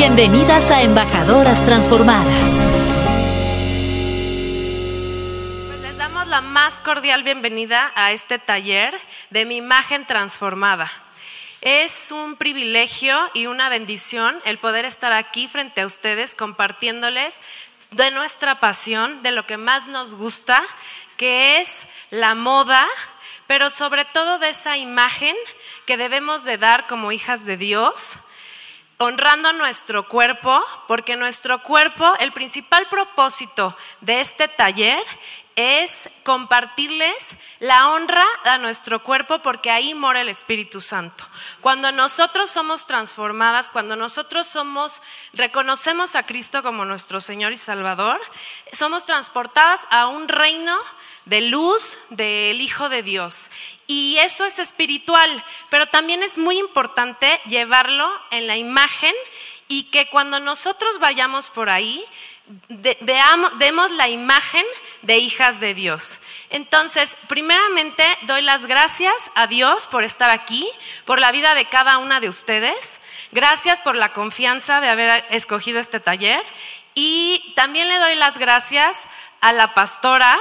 Bienvenidas 0.00 0.70
a 0.70 0.82
Embajadoras 0.82 1.64
Transformadas. 1.64 2.64
Pues 5.66 5.80
les 5.80 5.96
damos 5.96 6.28
la 6.28 6.40
más 6.40 6.78
cordial 6.78 7.24
bienvenida 7.24 7.90
a 7.96 8.12
este 8.12 8.38
taller 8.38 8.96
de 9.30 9.44
mi 9.44 9.56
imagen 9.56 10.06
transformada. 10.06 10.88
Es 11.62 12.12
un 12.12 12.36
privilegio 12.36 13.18
y 13.34 13.46
una 13.46 13.68
bendición 13.70 14.40
el 14.44 14.58
poder 14.58 14.84
estar 14.84 15.12
aquí 15.12 15.48
frente 15.48 15.80
a 15.80 15.86
ustedes 15.86 16.36
compartiéndoles 16.36 17.34
de 17.90 18.12
nuestra 18.12 18.60
pasión, 18.60 19.20
de 19.24 19.32
lo 19.32 19.46
que 19.46 19.56
más 19.56 19.88
nos 19.88 20.14
gusta, 20.14 20.62
que 21.16 21.60
es 21.60 21.88
la 22.10 22.36
moda, 22.36 22.86
pero 23.48 23.68
sobre 23.68 24.04
todo 24.04 24.38
de 24.38 24.50
esa 24.50 24.76
imagen 24.76 25.34
que 25.86 25.96
debemos 25.96 26.44
de 26.44 26.56
dar 26.56 26.86
como 26.86 27.10
hijas 27.10 27.44
de 27.46 27.56
Dios, 27.56 28.20
honrando 28.98 29.52
nuestro 29.52 30.08
cuerpo, 30.08 30.62
porque 30.88 31.16
nuestro 31.16 31.62
cuerpo, 31.62 32.14
el 32.18 32.32
principal 32.32 32.88
propósito 32.88 33.76
de 34.00 34.20
este 34.20 34.48
taller 34.48 35.04
es 35.54 36.08
compartirles 36.22 37.34
la 37.58 37.90
honra 37.90 38.24
a 38.44 38.58
nuestro 38.58 39.02
cuerpo 39.02 39.40
porque 39.40 39.72
ahí 39.72 39.92
mora 39.92 40.20
el 40.20 40.28
Espíritu 40.28 40.80
Santo. 40.80 41.24
Cuando 41.60 41.90
nosotros 41.90 42.48
somos 42.48 42.86
transformadas, 42.86 43.72
cuando 43.72 43.96
nosotros 43.96 44.46
somos 44.46 45.02
reconocemos 45.32 46.14
a 46.14 46.26
Cristo 46.26 46.62
como 46.62 46.84
nuestro 46.84 47.20
Señor 47.20 47.52
y 47.52 47.56
Salvador, 47.56 48.20
somos 48.72 49.04
transportadas 49.04 49.84
a 49.90 50.06
un 50.06 50.28
reino 50.28 50.78
de 51.24 51.40
luz 51.40 51.98
del 52.10 52.60
Hijo 52.60 52.88
de 52.88 53.02
Dios. 53.02 53.50
Y 53.90 54.18
eso 54.18 54.44
es 54.44 54.58
espiritual, 54.58 55.42
pero 55.70 55.86
también 55.86 56.22
es 56.22 56.36
muy 56.36 56.58
importante 56.58 57.40
llevarlo 57.46 58.06
en 58.30 58.46
la 58.46 58.58
imagen 58.58 59.14
y 59.66 59.84
que 59.84 60.10
cuando 60.10 60.40
nosotros 60.40 60.98
vayamos 60.98 61.48
por 61.48 61.70
ahí, 61.70 62.04
veamos, 63.00 63.58
demos 63.58 63.90
la 63.92 64.08
imagen 64.08 64.64
de 65.00 65.16
hijas 65.16 65.58
de 65.60 65.72
Dios. 65.72 66.20
Entonces, 66.50 67.16
primeramente 67.28 68.04
doy 68.22 68.42
las 68.42 68.66
gracias 68.66 69.14
a 69.34 69.46
Dios 69.46 69.86
por 69.86 70.04
estar 70.04 70.28
aquí, 70.28 70.68
por 71.06 71.18
la 71.18 71.32
vida 71.32 71.54
de 71.54 71.64
cada 71.64 71.96
una 71.96 72.20
de 72.20 72.28
ustedes. 72.28 73.00
Gracias 73.32 73.80
por 73.80 73.94
la 73.94 74.12
confianza 74.12 74.82
de 74.82 74.90
haber 74.90 75.24
escogido 75.30 75.80
este 75.80 75.98
taller. 75.98 76.44
Y 76.94 77.54
también 77.56 77.88
le 77.88 77.98
doy 77.98 78.16
las 78.16 78.36
gracias 78.36 79.06
a 79.40 79.54
la 79.54 79.72
pastora 79.72 80.38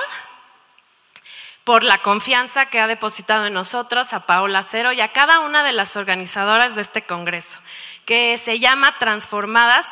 por 1.67 1.83
la 1.83 1.97
confianza 2.01 2.67
que 2.67 2.79
ha 2.79 2.87
depositado 2.87 3.45
en 3.45 3.53
nosotros, 3.53 4.13
a 4.13 4.25
Paola 4.25 4.63
Cero 4.63 4.93
y 4.93 5.01
a 5.01 5.11
cada 5.11 5.41
una 5.41 5.65
de 5.65 5.73
las 5.73 5.97
organizadoras 5.97 6.75
de 6.75 6.81
este 6.81 7.01
congreso, 7.01 7.59
que 8.05 8.37
se 8.37 8.59
llama 8.59 8.97
Transformadas 8.99 9.85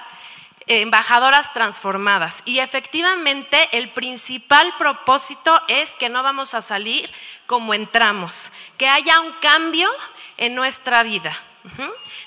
embajadoras 0.67 1.51
transformadas. 1.51 2.43
Y 2.45 2.59
efectivamente 2.59 3.67
el 3.73 3.91
principal 3.91 4.73
propósito 4.77 5.61
es 5.67 5.91
que 5.97 6.07
no 6.07 6.23
vamos 6.23 6.53
a 6.53 6.61
salir 6.61 7.11
como 7.45 7.73
entramos, 7.73 8.53
que 8.77 8.87
haya 8.87 9.19
un 9.19 9.33
cambio 9.41 9.89
en 10.37 10.55
nuestra 10.55 11.03
vida. 11.03 11.33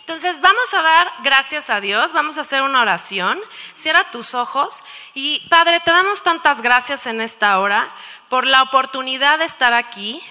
Entonces 0.01 0.41
vamos 0.41 0.75
a 0.75 0.83
dar 0.83 1.13
gracias 1.23 1.71
a 1.71 1.81
Dios, 1.81 2.13
vamos 2.13 2.39
a 2.39 2.41
hacer 2.41 2.63
una 2.63 2.81
oración, 2.81 3.39
cierra 3.75 4.11
tus 4.11 4.35
ojos 4.35 4.83
y 5.15 5.47
Padre, 5.49 5.81
te 5.81 5.91
damos 5.91 6.23
tantas 6.23 6.61
gracias 6.63 7.07
en 7.07 7.21
esta 7.21 7.59
hora 7.59 7.93
por 8.29 8.47
la 8.47 8.63
oportunidad 8.63 9.39
de 9.39 9.45
estar 9.45 9.73
aquí. 9.73 10.23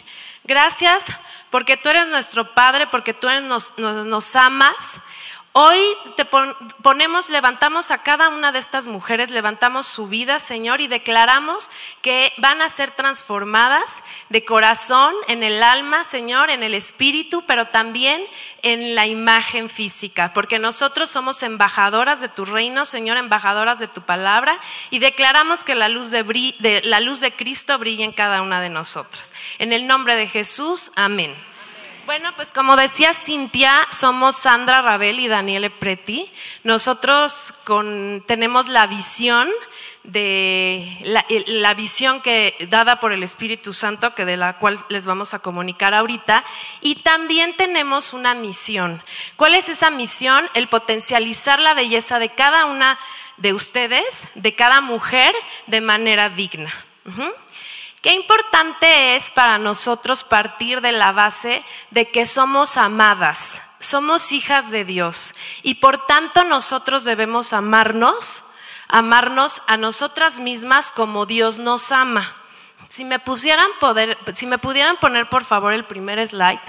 Gracias 0.43 1.05
porque 1.49 1.77
tú 1.77 1.89
eres 1.89 2.07
nuestro 2.07 2.53
Padre, 2.53 2.87
porque 2.87 3.13
tú 3.13 3.27
nos, 3.41 4.35
amas 4.35 4.99
Hoy 5.59 5.81
te 6.15 6.23
ponemos, 6.23 7.29
levantamos 7.29 7.89
a 7.89 8.03
cada 8.03 8.29
una 8.29 8.51
de 8.51 8.59
estas 8.59 8.85
mujeres, 8.85 9.31
levantamos 9.31 9.87
su 9.87 10.07
vida, 10.07 10.37
Señor, 10.37 10.81
y 10.81 10.87
declaramos 10.87 11.71
que 12.03 12.31
van 12.37 12.61
a 12.61 12.69
ser 12.69 12.91
transformadas 12.91 14.03
de 14.29 14.45
corazón, 14.45 15.15
en 15.27 15.41
el 15.41 15.63
alma, 15.63 16.03
Señor, 16.03 16.51
en 16.51 16.61
el 16.61 16.75
espíritu, 16.75 17.43
pero 17.47 17.65
también 17.65 18.21
en 18.61 18.93
la 18.93 19.07
imagen 19.07 19.67
física, 19.67 20.31
porque 20.31 20.59
nosotros 20.59 21.09
somos 21.09 21.41
embajadoras 21.41 22.21
de 22.21 22.29
tu 22.29 22.45
reino, 22.45 22.85
Señor, 22.85 23.17
embajadoras 23.17 23.79
de 23.79 23.87
tu 23.87 24.03
palabra, 24.03 24.59
y 24.91 24.99
declaramos 24.99 25.63
que 25.63 25.73
la 25.73 25.89
luz 25.89 26.11
de, 26.11 26.21
de 26.21 27.33
Cristo 27.35 27.79
brilla 27.79 28.05
en 28.05 28.13
cada 28.13 28.43
una 28.43 28.61
de 28.61 28.69
nosotras. 28.69 29.33
En 29.57 29.73
el 29.73 29.87
nombre 29.87 30.15
de 30.15 30.27
Jesús, 30.27 30.91
amén. 30.93 31.33
Bueno, 32.07 32.33
pues 32.37 32.53
como 32.53 32.77
decía 32.77 33.13
Cintia, 33.13 33.85
somos 33.91 34.37
Sandra 34.37 34.81
Rabel 34.81 35.19
y 35.19 35.27
Daniele 35.27 35.69
Preti. 35.69 36.31
Nosotros 36.63 37.53
tenemos 38.25 38.69
la 38.69 38.87
visión 38.87 39.49
de 40.03 40.99
la, 41.03 41.73
visión 41.73 42.21
que 42.21 42.55
dada 42.69 43.01
por 43.01 43.11
el 43.11 43.23
Espíritu 43.23 43.73
Santo, 43.73 44.15
que 44.15 44.23
de 44.23 44.37
la 44.37 44.57
cual 44.57 44.79
les 44.87 45.05
vamos 45.05 45.33
a 45.33 45.39
comunicar 45.39 45.93
ahorita, 45.93 46.45
y 46.79 46.95
también 47.01 47.57
tenemos 47.57 48.13
una 48.13 48.33
misión. 48.33 49.03
¿Cuál 49.35 49.55
es 49.55 49.67
esa 49.67 49.89
misión? 49.89 50.49
El 50.53 50.69
potencializar 50.69 51.59
la 51.59 51.73
belleza 51.73 52.19
de 52.19 52.29
cada 52.29 52.67
una 52.67 52.97
de 53.35 53.51
ustedes, 53.51 54.29
de 54.33 54.55
cada 54.55 54.79
mujer, 54.79 55.35
de 55.65 55.81
manera 55.81 56.29
digna. 56.29 56.73
Qué 58.07 58.13
importante 58.13 59.17
es 59.17 59.31
para 59.31 59.57
nosotros 59.57 60.23
partir 60.23 60.79
de 60.79 60.93
la 60.93 61.11
base 61.11 61.61
de 61.91 62.07
que 62.07 62.25
somos 62.25 62.77
amadas, 62.77 63.61
somos 63.81 64.31
hijas 64.31 64.71
de 64.71 64.85
Dios 64.85 65.35
y 65.61 65.75
por 65.75 66.05
tanto 66.05 66.45
nosotros 66.45 67.03
debemos 67.03 67.51
amarnos, 67.51 68.45
amarnos 68.87 69.61
a 69.67 69.75
nosotras 69.75 70.39
mismas 70.39 70.89
como 70.89 71.25
Dios 71.25 71.59
nos 71.59 71.91
ama. 71.91 72.33
Si 72.87 73.03
me, 73.03 73.19
pusieran 73.19 73.67
poder, 73.81 74.17
si 74.33 74.45
me 74.45 74.57
pudieran 74.57 74.95
poner 75.01 75.27
por 75.27 75.43
favor 75.43 75.73
el 75.73 75.83
primer 75.83 76.25
slide, 76.25 76.61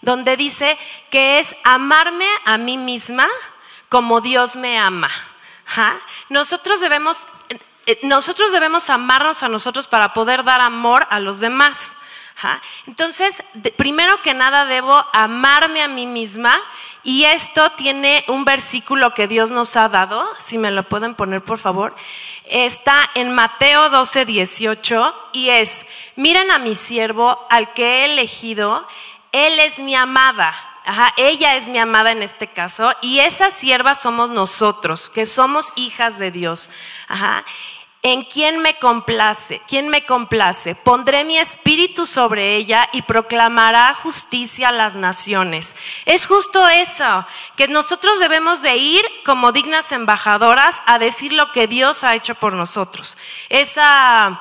donde 0.00 0.38
dice 0.38 0.78
que 1.10 1.38
es 1.38 1.54
amarme 1.64 2.30
a 2.46 2.56
mí 2.56 2.78
misma 2.78 3.28
como 3.90 4.22
Dios 4.22 4.56
me 4.56 4.78
ama. 4.78 5.10
Nosotros 6.30 6.80
debemos 6.80 7.28
nosotros 8.02 8.52
debemos 8.52 8.90
amarnos 8.90 9.42
a 9.42 9.48
nosotros 9.48 9.86
para 9.86 10.12
poder 10.12 10.44
dar 10.44 10.60
amor 10.60 11.06
a 11.10 11.20
los 11.20 11.40
demás. 11.40 11.96
Entonces, 12.86 13.42
primero 13.76 14.22
que 14.22 14.32
nada 14.32 14.64
debo 14.64 15.04
amarme 15.12 15.82
a 15.82 15.88
mí 15.88 16.06
misma 16.06 16.60
y 17.02 17.24
esto 17.24 17.72
tiene 17.72 18.24
un 18.28 18.44
versículo 18.44 19.12
que 19.12 19.26
Dios 19.26 19.50
nos 19.50 19.76
ha 19.76 19.88
dado, 19.88 20.28
si 20.38 20.56
me 20.56 20.70
lo 20.70 20.88
pueden 20.88 21.14
poner 21.14 21.42
por 21.42 21.58
favor, 21.58 21.96
está 22.44 23.10
en 23.14 23.34
Mateo 23.34 23.90
12, 23.90 24.24
18 24.24 25.14
y 25.32 25.48
es, 25.48 25.84
miren 26.14 26.50
a 26.52 26.60
mi 26.60 26.76
siervo, 26.76 27.44
al 27.50 27.72
que 27.72 28.02
he 28.02 28.12
elegido, 28.12 28.86
él 29.32 29.58
es 29.58 29.80
mi 29.80 29.96
amada. 29.96 30.54
ella 31.16 31.56
es 31.56 31.68
mi 31.68 31.78
amada 31.78 32.12
en 32.12 32.22
este 32.22 32.46
caso 32.46 32.94
y 33.02 33.18
esa 33.18 33.50
sierva 33.50 33.94
somos 33.94 34.30
nosotros, 34.30 35.10
que 35.10 35.26
somos 35.26 35.72
hijas 35.74 36.18
de 36.20 36.30
Dios. 36.30 36.70
¿En 38.02 38.22
quién 38.22 38.60
me 38.60 38.78
complace? 38.78 39.60
¿Quién 39.66 39.88
me 39.88 40.06
complace? 40.06 40.76
Pondré 40.76 41.24
mi 41.24 41.36
espíritu 41.36 42.06
sobre 42.06 42.54
ella 42.54 42.88
y 42.92 43.02
proclamará 43.02 43.92
justicia 43.92 44.68
a 44.68 44.72
las 44.72 44.94
naciones. 44.94 45.74
Es 46.04 46.26
justo 46.26 46.68
eso, 46.68 47.26
que 47.56 47.66
nosotros 47.66 48.20
debemos 48.20 48.62
de 48.62 48.76
ir 48.76 49.04
como 49.24 49.50
dignas 49.50 49.90
embajadoras 49.90 50.80
a 50.86 51.00
decir 51.00 51.32
lo 51.32 51.50
que 51.50 51.66
Dios 51.66 52.04
ha 52.04 52.14
hecho 52.14 52.36
por 52.36 52.52
nosotros. 52.52 53.16
ese, 53.48 54.36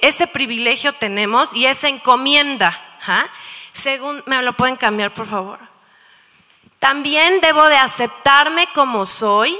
ese 0.00 0.26
privilegio 0.28 0.92
tenemos 0.92 1.52
y 1.52 1.66
esa 1.66 1.88
encomienda. 1.88 2.80
¿ah? 3.08 3.26
Según, 3.72 4.22
¿me 4.26 4.40
lo 4.42 4.52
pueden 4.52 4.76
cambiar, 4.76 5.12
por 5.14 5.26
favor? 5.26 5.58
También 6.78 7.40
debo 7.40 7.66
de 7.66 7.76
aceptarme 7.76 8.68
como 8.72 9.04
soy 9.04 9.58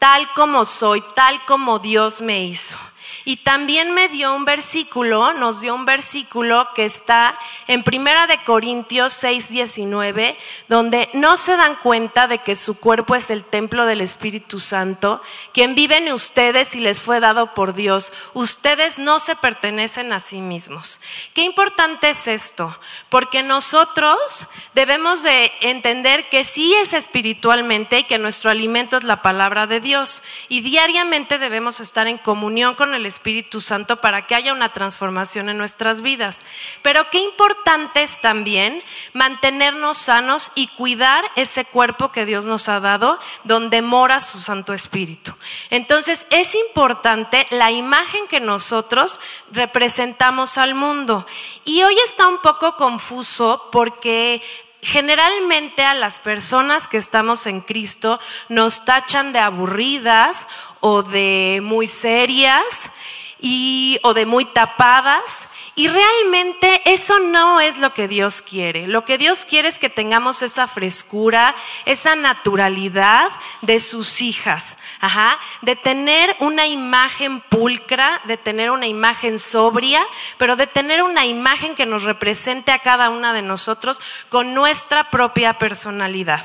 tal 0.00 0.32
como 0.32 0.64
soy, 0.64 1.04
tal 1.14 1.44
como 1.44 1.78
Dios 1.78 2.20
me 2.20 2.44
hizo. 2.44 2.76
Y 3.24 3.38
también 3.38 3.92
me 3.92 4.08
dio 4.08 4.34
un 4.34 4.44
versículo, 4.44 5.32
nos 5.32 5.60
dio 5.60 5.74
un 5.74 5.84
versículo 5.84 6.68
que 6.74 6.84
está 6.84 7.38
en 7.66 7.82
Primera 7.82 8.26
de 8.26 8.42
Corintios 8.44 9.12
6, 9.14 9.50
19, 9.50 10.38
donde 10.68 11.10
no 11.12 11.36
se 11.36 11.56
dan 11.56 11.76
cuenta 11.76 12.28
de 12.28 12.38
que 12.38 12.56
su 12.56 12.78
cuerpo 12.78 13.14
es 13.14 13.30
el 13.30 13.44
templo 13.44 13.84
del 13.84 14.00
Espíritu 14.00 14.58
Santo, 14.58 15.20
quien 15.52 15.74
vive 15.74 15.96
en 15.98 16.12
ustedes 16.12 16.74
y 16.74 16.80
les 16.80 17.00
fue 17.00 17.20
dado 17.20 17.52
por 17.54 17.74
Dios. 17.74 18.12
Ustedes 18.32 18.98
no 18.98 19.18
se 19.18 19.36
pertenecen 19.36 20.12
a 20.12 20.20
sí 20.20 20.40
mismos. 20.40 21.00
Qué 21.34 21.42
importante 21.42 22.10
es 22.10 22.28
esto, 22.28 22.78
porque 23.08 23.42
nosotros 23.42 24.46
debemos 24.74 25.22
de 25.22 25.52
entender 25.60 26.28
que 26.28 26.44
sí 26.44 26.74
es 26.74 26.92
espiritualmente 26.92 27.98
y 27.98 28.04
que 28.04 28.18
nuestro 28.18 28.50
alimento 28.50 28.96
es 28.96 29.04
la 29.04 29.20
palabra 29.22 29.66
de 29.66 29.80
Dios 29.80 30.22
y 30.48 30.60
diariamente 30.60 31.38
debemos 31.38 31.80
estar 31.80 32.06
en 32.06 32.18
comunión 32.18 32.74
con 32.74 32.94
el 32.94 33.00
el 33.00 33.06
Espíritu 33.20 33.60
Santo 33.60 34.00
para 34.00 34.26
que 34.26 34.34
haya 34.34 34.54
una 34.54 34.72
transformación 34.72 35.50
en 35.50 35.58
nuestras 35.58 36.00
vidas. 36.00 36.42
Pero 36.80 37.10
qué 37.10 37.18
importante 37.18 38.02
es 38.02 38.18
también 38.22 38.82
mantenernos 39.12 39.98
sanos 39.98 40.50
y 40.54 40.68
cuidar 40.68 41.22
ese 41.36 41.66
cuerpo 41.66 42.12
que 42.12 42.24
Dios 42.24 42.46
nos 42.46 42.70
ha 42.70 42.80
dado, 42.80 43.18
donde 43.44 43.82
mora 43.82 44.20
su 44.20 44.40
Santo 44.40 44.72
Espíritu. 44.72 45.34
Entonces 45.68 46.26
es 46.30 46.54
importante 46.54 47.46
la 47.50 47.70
imagen 47.70 48.26
que 48.26 48.40
nosotros 48.40 49.20
representamos 49.52 50.56
al 50.56 50.74
mundo. 50.74 51.26
Y 51.66 51.82
hoy 51.82 51.98
está 52.06 52.26
un 52.26 52.38
poco 52.38 52.76
confuso 52.76 53.68
porque 53.70 54.42
generalmente 54.82 55.84
a 55.84 55.94
las 55.94 56.18
personas 56.18 56.88
que 56.88 56.96
estamos 56.96 57.46
en 57.46 57.60
Cristo 57.60 58.18
nos 58.48 58.84
tachan 58.84 59.32
de 59.32 59.38
aburridas 59.38 60.48
o 60.80 61.02
de 61.02 61.60
muy 61.62 61.86
serias 61.86 62.90
y, 63.38 63.98
o 64.02 64.14
de 64.14 64.26
muy 64.26 64.44
tapadas 64.44 65.48
y 65.74 65.88
realmente 65.88 66.82
eso 66.84 67.20
no 67.20 67.58
es 67.58 67.78
lo 67.78 67.94
que 67.94 68.06
Dios 68.06 68.42
quiere. 68.42 68.86
Lo 68.86 69.04
que 69.06 69.16
Dios 69.16 69.46
quiere 69.46 69.68
es 69.68 69.78
que 69.78 69.88
tengamos 69.88 70.42
esa 70.42 70.66
frescura, 70.66 71.54
esa 71.86 72.16
naturalidad 72.16 73.30
de 73.62 73.80
sus 73.80 74.20
hijas, 74.20 74.76
Ajá, 75.00 75.38
de 75.62 75.76
tener 75.76 76.36
una 76.40 76.66
imagen 76.66 77.40
pulcra, 77.40 78.20
de 78.24 78.36
tener 78.36 78.70
una 78.70 78.88
imagen 78.88 79.38
sobria, 79.38 80.04
pero 80.36 80.56
de 80.56 80.66
tener 80.66 81.02
una 81.02 81.24
imagen 81.24 81.74
que 81.74 81.86
nos 81.86 82.02
represente 82.02 82.72
a 82.72 82.80
cada 82.80 83.08
una 83.08 83.32
de 83.32 83.42
nosotros 83.42 84.00
con 84.28 84.52
nuestra 84.52 85.10
propia 85.10 85.56
personalidad. 85.56 86.44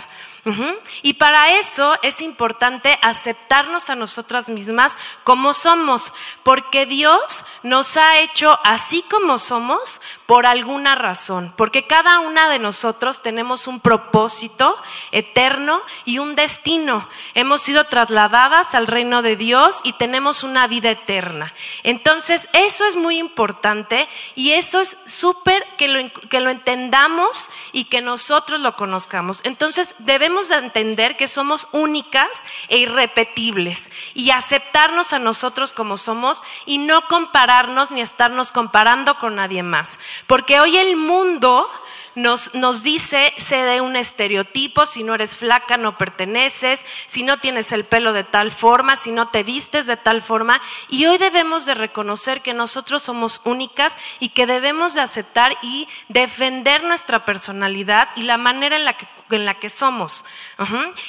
Y 1.02 1.14
para 1.14 1.58
eso 1.58 1.98
es 2.04 2.22
importante 2.22 3.00
aceptarnos 3.02 3.90
a 3.90 3.96
nosotras 3.96 4.50
mismas 4.50 4.98
como 5.24 5.54
somos, 5.54 6.14
porque 6.44 6.86
Dios 6.86 7.46
nos 7.64 7.98
ha 7.98 8.20
hecho 8.20 8.60
así 8.64 9.04
como 9.10 9.40
somos 9.40 10.02
por 10.26 10.48
alguna 10.48 10.96
razón, 10.96 11.54
porque 11.56 11.86
cada 11.86 12.20
una 12.20 12.50
de 12.50 12.58
nosotros 12.58 13.22
tenemos 13.22 13.68
un 13.68 13.80
propósito 13.80 14.76
eterno 15.12 15.82
y 16.04 16.18
un 16.18 16.36
destino. 16.36 17.08
Hemos 17.36 17.62
sido 17.62 17.86
trasladadas 17.86 18.74
al 18.74 18.88
reino 18.88 19.22
de 19.22 19.36
Dios 19.36 19.82
y 19.84 19.94
tenemos 19.94 20.42
una 20.42 20.66
vida 20.68 20.90
eterna. 20.90 21.54
Entonces, 21.84 22.50
eso 22.54 22.86
es 22.86 22.96
muy 22.96 23.20
importante 23.20 24.10
y 24.34 24.54
eso 24.54 24.80
es 24.80 24.98
súper 25.06 25.64
que 25.78 25.88
lo, 25.88 26.10
que 26.30 26.40
lo 26.40 26.50
entendamos 26.50 27.50
y 27.72 27.86
que 27.86 28.02
nosotros 28.02 28.60
lo 28.60 28.76
conozcamos. 28.76 29.42
Entonces, 29.44 29.94
debemos 30.00 30.50
de 30.50 30.56
entender 30.56 31.18
que 31.18 31.28
somos 31.28 31.68
únicas 31.72 32.44
e 32.70 32.78
irrepetibles 32.78 33.92
y 34.16 34.32
aceptarnos 34.32 35.14
a 35.14 35.20
nosotros 35.20 35.72
como 35.72 35.98
somos 35.98 36.44
y 36.66 36.80
no 36.80 37.08
compararnos 37.08 37.92
ni 37.92 38.02
estarnos 38.02 38.52
comparando 38.52 39.20
con 39.20 39.36
nadie 39.36 39.62
más. 39.62 40.00
Porque 40.28 40.60
hoy 40.60 40.78
el 40.78 40.96
mundo 40.96 41.70
nos, 42.16 42.54
nos, 42.54 42.82
dice, 42.82 43.34
se 43.38 43.58
de 43.58 43.82
un 43.82 43.98
estereotipo, 43.98 44.86
si 44.86 45.04
no 45.04 45.14
eres 45.14 45.36
flaca 45.36 45.78
no 45.78 45.98
perteneces, 45.98 46.86
si 47.08 47.24
no 47.24 47.40
tienes 47.40 47.72
el 47.74 47.84
pelo 47.84 48.14
de 48.14 48.24
tal 48.24 48.52
forma, 48.52 48.96
si 48.96 49.12
no 49.12 49.28
te 49.28 49.44
vistes 49.44 49.86
de 49.86 49.98
tal 49.98 50.22
forma. 50.22 50.62
Y 50.90 51.06
hoy 51.06 51.18
debemos 51.18 51.66
de 51.66 51.74
reconocer 51.74 52.42
que 52.42 52.54
nosotros 52.54 53.04
somos 53.04 53.42
únicas 53.44 53.98
y 54.20 54.30
que 54.30 54.48
debemos 54.48 54.94
de 54.94 55.02
aceptar 55.02 55.58
y 55.62 55.88
defender 56.08 56.84
nuestra 56.84 57.26
personalidad 57.26 58.10
y 58.16 58.22
la 58.22 58.38
manera 58.38 58.78
en 58.78 58.86
la 58.86 58.96
que, 58.96 59.08
en 59.32 59.46
la 59.46 59.60
que 59.60 59.70
somos. 59.70 60.24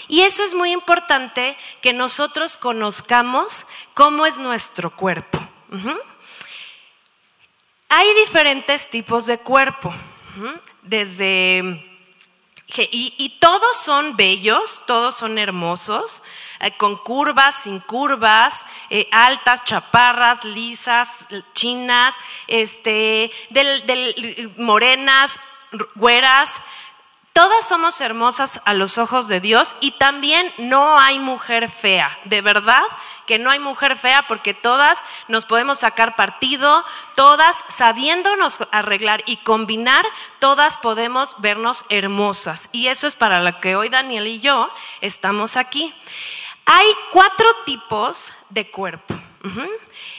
Y 0.08 0.22
eso 0.22 0.42
es 0.42 0.54
muy 0.54 0.72
importante 0.72 1.56
que 1.80 1.92
nosotros 1.92 2.58
conozcamos 2.58 3.66
cómo 3.94 4.26
es 4.26 4.38
nuestro 4.38 4.90
cuerpo. 4.90 5.38
Hay 7.88 8.12
diferentes 8.14 8.90
tipos 8.90 9.26
de 9.26 9.38
cuerpo, 9.38 9.94
desde... 10.82 11.82
Y, 12.68 13.38
todos 13.40 13.76
son 13.76 14.16
bellos, 14.16 14.82
todos 14.86 15.14
son 15.14 15.38
hermosos, 15.38 16.24
eh, 16.58 16.76
con 16.76 16.96
curvas, 16.96 17.62
sin 17.62 17.78
curvas, 17.78 18.66
eh, 18.90 19.08
altas, 19.12 19.62
chaparras, 19.62 20.44
lisas, 20.44 21.28
chinas, 21.54 22.14
este, 22.48 23.30
morenas, 24.56 25.38
güeras, 25.94 26.60
Todas 27.36 27.68
somos 27.68 28.00
hermosas 28.00 28.62
a 28.64 28.72
los 28.72 28.96
ojos 28.96 29.28
de 29.28 29.40
Dios 29.40 29.76
y 29.80 29.90
también 29.90 30.54
no 30.56 30.98
hay 30.98 31.18
mujer 31.18 31.68
fea. 31.68 32.18
De 32.24 32.40
verdad 32.40 32.82
que 33.26 33.38
no 33.38 33.50
hay 33.50 33.58
mujer 33.58 33.98
fea 33.98 34.26
porque 34.26 34.54
todas 34.54 35.04
nos 35.28 35.44
podemos 35.44 35.80
sacar 35.80 36.16
partido, 36.16 36.82
todas 37.14 37.54
sabiéndonos 37.68 38.60
arreglar 38.72 39.22
y 39.26 39.36
combinar, 39.36 40.06
todas 40.38 40.78
podemos 40.78 41.36
vernos 41.36 41.84
hermosas. 41.90 42.70
Y 42.72 42.86
eso 42.86 43.06
es 43.06 43.16
para 43.16 43.40
lo 43.40 43.60
que 43.60 43.76
hoy 43.76 43.90
Daniel 43.90 44.28
y 44.28 44.40
yo 44.40 44.70
estamos 45.02 45.58
aquí. 45.58 45.94
Hay 46.64 46.86
cuatro 47.12 47.48
tipos 47.66 48.32
de 48.48 48.70
cuerpo. 48.70 49.14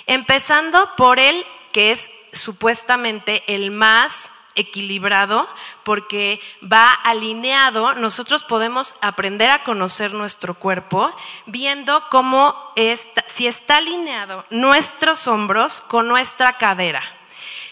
Empezando 0.06 0.96
por 0.96 1.20
el 1.20 1.48
que 1.74 1.94
es 1.94 2.12
supuestamente 2.32 3.44
el 3.48 3.72
más 3.72 4.32
equilibrado 4.58 5.48
porque 5.84 6.42
va 6.62 6.92
alineado. 6.92 7.94
Nosotros 7.96 8.44
podemos 8.44 8.96
aprender 9.02 9.50
a 9.50 9.64
conocer 9.64 10.14
nuestro 10.14 10.56
cuerpo 10.56 11.10
viendo 11.46 12.04
cómo 12.10 12.56
está, 12.76 13.24
si 13.28 13.48
está 13.48 13.78
alineado 13.78 14.44
nuestros 14.50 15.28
hombros 15.28 15.82
con 15.82 16.08
nuestra 16.08 16.58
cadera. 16.58 17.02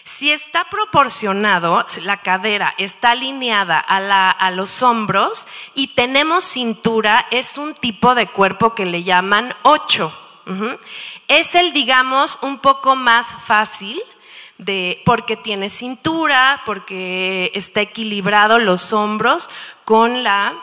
Si 0.04 0.30
está 0.30 0.70
proporcionado, 0.70 1.84
la 2.02 2.18
cadera 2.18 2.74
está 2.78 3.10
alineada 3.10 3.84
a, 3.86 4.30
a, 4.30 4.50
los 4.52 4.80
hombros 4.80 5.48
y 5.74 5.88
tenemos 5.88 6.44
cintura, 6.44 7.26
es 7.32 7.58
un 7.58 7.74
tipo 7.74 8.14
de 8.14 8.28
cuerpo 8.28 8.72
que 8.76 8.86
le 8.86 9.02
llaman 9.02 9.52
8. 9.62 10.16
Es 11.26 11.56
el, 11.56 11.72
digamos, 11.72 12.38
un 12.42 12.60
poco 12.60 12.94
más 12.94 13.26
fácil 13.46 14.00
de, 14.58 15.02
porque 15.04 15.36
tiene 15.36 15.68
cintura, 15.68 16.62
porque 16.64 17.50
está 17.54 17.80
equilibrado 17.80 18.58
los 18.58 18.92
hombros 18.92 19.50
con 19.84 20.22
la, 20.22 20.54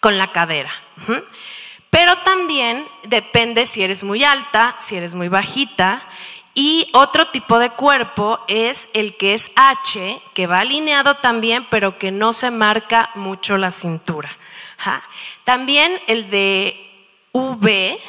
con 0.00 0.18
la 0.18 0.32
cadera. 0.32 0.70
Pero 1.90 2.18
también 2.18 2.86
depende 3.04 3.66
si 3.66 3.82
eres 3.82 4.04
muy 4.04 4.24
alta, 4.24 4.76
si 4.78 4.96
eres 4.96 5.14
muy 5.14 5.28
bajita. 5.28 6.02
Y 6.54 6.90
otro 6.92 7.28
tipo 7.28 7.58
de 7.58 7.70
cuerpo 7.70 8.40
es 8.48 8.88
el 8.92 9.16
que 9.16 9.34
es 9.34 9.50
H, 9.54 10.20
que 10.34 10.46
va 10.46 10.60
alineado 10.60 11.14
también, 11.14 11.66
pero 11.70 11.98
que 11.98 12.10
no 12.10 12.32
se 12.32 12.50
marca 12.50 13.10
mucho 13.14 13.56
la 13.58 13.70
cintura. 13.70 14.28
También 15.44 16.00
el 16.08 16.30
de 16.30 16.84
V, 17.32 18.00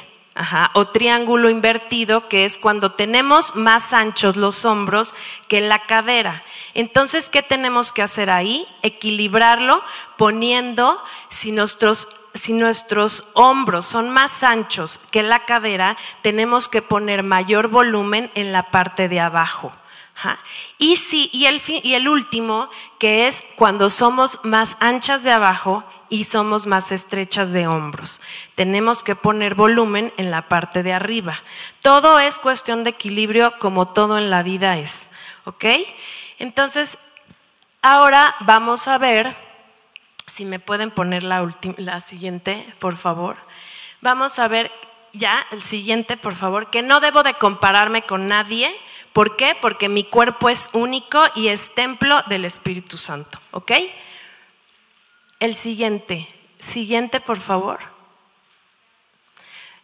o 0.73 0.87
triángulo 0.87 1.49
invertido, 1.49 2.30
que 2.30 2.45
es 2.45 2.57
cuando 2.57 2.94
tenemos 2.94 3.56
más 3.56 3.94
anchos 3.94 4.37
los 4.37 4.63
hombros 4.63 5.13
que 5.47 5.61
la 5.61 5.85
cadera. 5.85 6.44
Entonces, 6.73 7.30
¿qué 7.30 7.44
tenemos 7.44 7.92
que 7.92 8.01
hacer 8.01 8.30
ahí? 8.30 8.65
Equilibrarlo 8.81 9.83
poniendo, 10.18 11.04
si 11.30 11.51
nuestros, 11.51 12.07
si 12.33 12.54
nuestros 12.54 13.25
hombros 13.33 13.85
son 13.85 14.09
más 14.09 14.44
anchos 14.44 14.99
que 15.11 15.23
la 15.23 15.45
cadera, 15.45 15.97
tenemos 16.21 16.69
que 16.69 16.81
poner 16.81 17.23
mayor 17.23 17.68
volumen 17.68 18.31
en 18.35 18.54
la 18.54 18.71
parte 18.71 19.09
de 19.09 19.19
abajo. 19.19 19.71
Y, 20.77 20.97
si, 20.97 21.30
y, 21.31 21.45
el, 21.45 21.61
y 21.65 21.94
el 21.94 22.07
último, 22.07 22.69
que 22.97 23.27
es 23.27 23.44
cuando 23.56 23.89
somos 23.89 24.39
más 24.44 24.75
anchas 24.80 25.23
de 25.23 25.31
abajo 25.31 25.83
y 26.09 26.25
somos 26.25 26.68
más 26.68 26.92
estrechas 26.92 27.54
de 27.54 27.68
hombros. 27.68 28.21
Tenemos 28.56 29.04
que 29.04 29.16
poner 29.16 29.56
volumen 29.56 30.11
en 30.18 30.31
la 30.31 30.49
parte 30.49 30.83
de 30.83 30.94
arriba. 30.94 31.42
Todo 31.81 32.19
es 32.19 32.39
cuestión 32.39 32.83
de 32.83 32.92
equilibrio 32.92 33.57
como 33.59 33.89
todo 33.89 34.18
en 34.18 34.30
la 34.30 34.44
vida 34.44 34.78
es. 34.78 35.09
¿Ok? 35.45 35.66
Entonces, 36.39 36.97
ahora 37.81 38.35
vamos 38.42 38.87
a 38.87 38.97
ver, 38.97 39.35
si 40.28 40.45
me 40.45 40.59
pueden 40.59 40.92
poner 40.92 41.23
la, 41.23 41.47
la 41.78 42.01
siguiente, 42.01 42.66
por 42.80 42.97
favor. 42.97 43.37
Vamos 44.01 44.39
a 44.39 44.47
ver 44.47 44.71
ya 45.13 45.45
el 45.51 45.61
siguiente, 45.61 46.18
por 46.18 46.35
favor, 46.35 46.69
que 46.69 46.81
no 46.81 46.99
debo 46.99 47.23
de 47.23 47.33
compararme 47.33 48.04
con 48.04 48.28
nadie. 48.28 48.73
¿Por 49.13 49.35
qué? 49.35 49.56
Porque 49.59 49.89
mi 49.89 50.04
cuerpo 50.04 50.49
es 50.49 50.69
único 50.73 51.23
y 51.35 51.47
es 51.47 51.73
templo 51.73 52.21
del 52.28 52.45
Espíritu 52.45 52.97
Santo. 52.97 53.39
¿Ok? 53.51 53.71
El 55.39 55.55
siguiente. 55.55 56.27
Siguiente, 56.59 57.21
por 57.21 57.39
favor. 57.39 57.79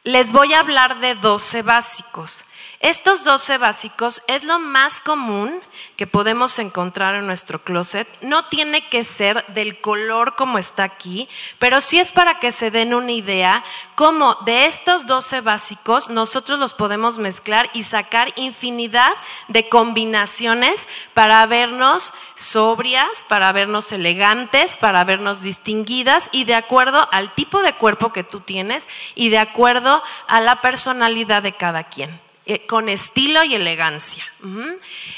les 0.03 0.31
voy 0.31 0.53
a 0.53 0.59
hablar 0.59 0.99
de 0.99 1.15
12 1.15 1.63
básicos. 1.63 2.45
Estos 2.81 3.23
12 3.23 3.57
básicos 3.57 4.21
es 4.27 4.43
lo 4.43 4.59
más 4.59 4.99
común 4.99 5.61
que 5.95 6.05
podemos 6.05 6.59
encontrar 6.59 7.15
en 7.15 7.25
nuestro 7.25 7.63
closet. 7.63 8.07
No 8.21 8.45
tiene 8.45 8.89
que 8.89 9.03
ser 9.03 9.45
del 9.47 9.81
color 9.81 10.35
como 10.35 10.57
está 10.59 10.83
aquí, 10.83 11.27
pero 11.57 11.81
sí 11.81 11.99
es 11.99 12.11
para 12.11 12.39
que 12.39 12.51
se 12.51 12.69
den 12.69 12.93
una 12.93 13.11
idea 13.11 13.63
cómo 13.95 14.37
de 14.45 14.65
estos 14.65 15.05
12 15.07 15.41
básicos 15.41 16.09
nosotros 16.09 16.59
los 16.59 16.73
podemos 16.73 17.17
mezclar 17.17 17.71
y 17.73 17.85
sacar 17.85 18.33
infinidad 18.35 19.13
de 19.47 19.67
combinaciones 19.69 20.87
para 21.13 21.45
vernos 21.47 22.13
sobrias, 22.35 23.25
para 23.27 23.51
vernos 23.51 23.91
elegantes, 23.91 24.77
para 24.77 25.03
vernos 25.05 25.41
distinguidas 25.41 26.29
y 26.31 26.43
de 26.43 26.55
acuerdo 26.55 27.07
al 27.11 27.33
tipo 27.33 27.61
de 27.61 27.73
cuerpo 27.73 28.13
que 28.13 28.23
tú 28.23 28.41
tienes 28.41 28.87
y 29.15 29.29
de 29.29 29.39
acuerdo 29.39 30.03
a 30.27 30.41
la 30.41 30.61
personalidad 30.61 31.41
de 31.41 31.53
cada 31.53 31.85
quien. 31.85 32.24
Eh, 32.47 32.67
con 32.67 32.89
estilo 32.89 33.43
y 33.43 33.55
elegancia. 33.55 34.23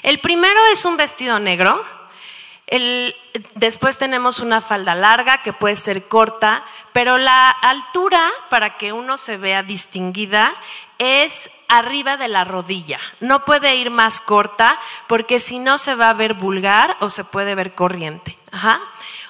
El 0.01 0.19
primero 0.21 0.59
es 0.71 0.85
un 0.85 0.95
vestido 0.95 1.39
negro. 1.39 1.83
después 3.55 3.97
tenemos 3.97 4.39
una 4.39 4.61
falda 4.61 4.95
larga 4.95 5.41
que 5.41 5.51
puede 5.51 5.75
ser 5.75 6.07
corta, 6.07 6.63
pero 6.93 7.17
la 7.17 7.49
altura 7.49 8.31
para 8.49 8.77
que 8.77 8.93
uno 8.93 9.17
se 9.17 9.35
vea 9.35 9.61
distinguida 9.61 10.55
es 10.99 11.49
arriba 11.67 12.15
de 12.15 12.29
la 12.29 12.45
rodilla. 12.45 12.99
No 13.19 13.43
puede 13.43 13.75
ir 13.75 13.91
más 13.91 14.21
corta 14.21 14.79
porque 15.07 15.39
si 15.39 15.59
no 15.59 15.77
se 15.77 15.95
va 15.95 16.09
a 16.09 16.13
ver 16.13 16.33
vulgar 16.33 16.95
o 17.01 17.09
se 17.09 17.25
puede 17.25 17.55
ver 17.55 17.75
corriente. 17.75 18.37
Ajá 18.51 18.79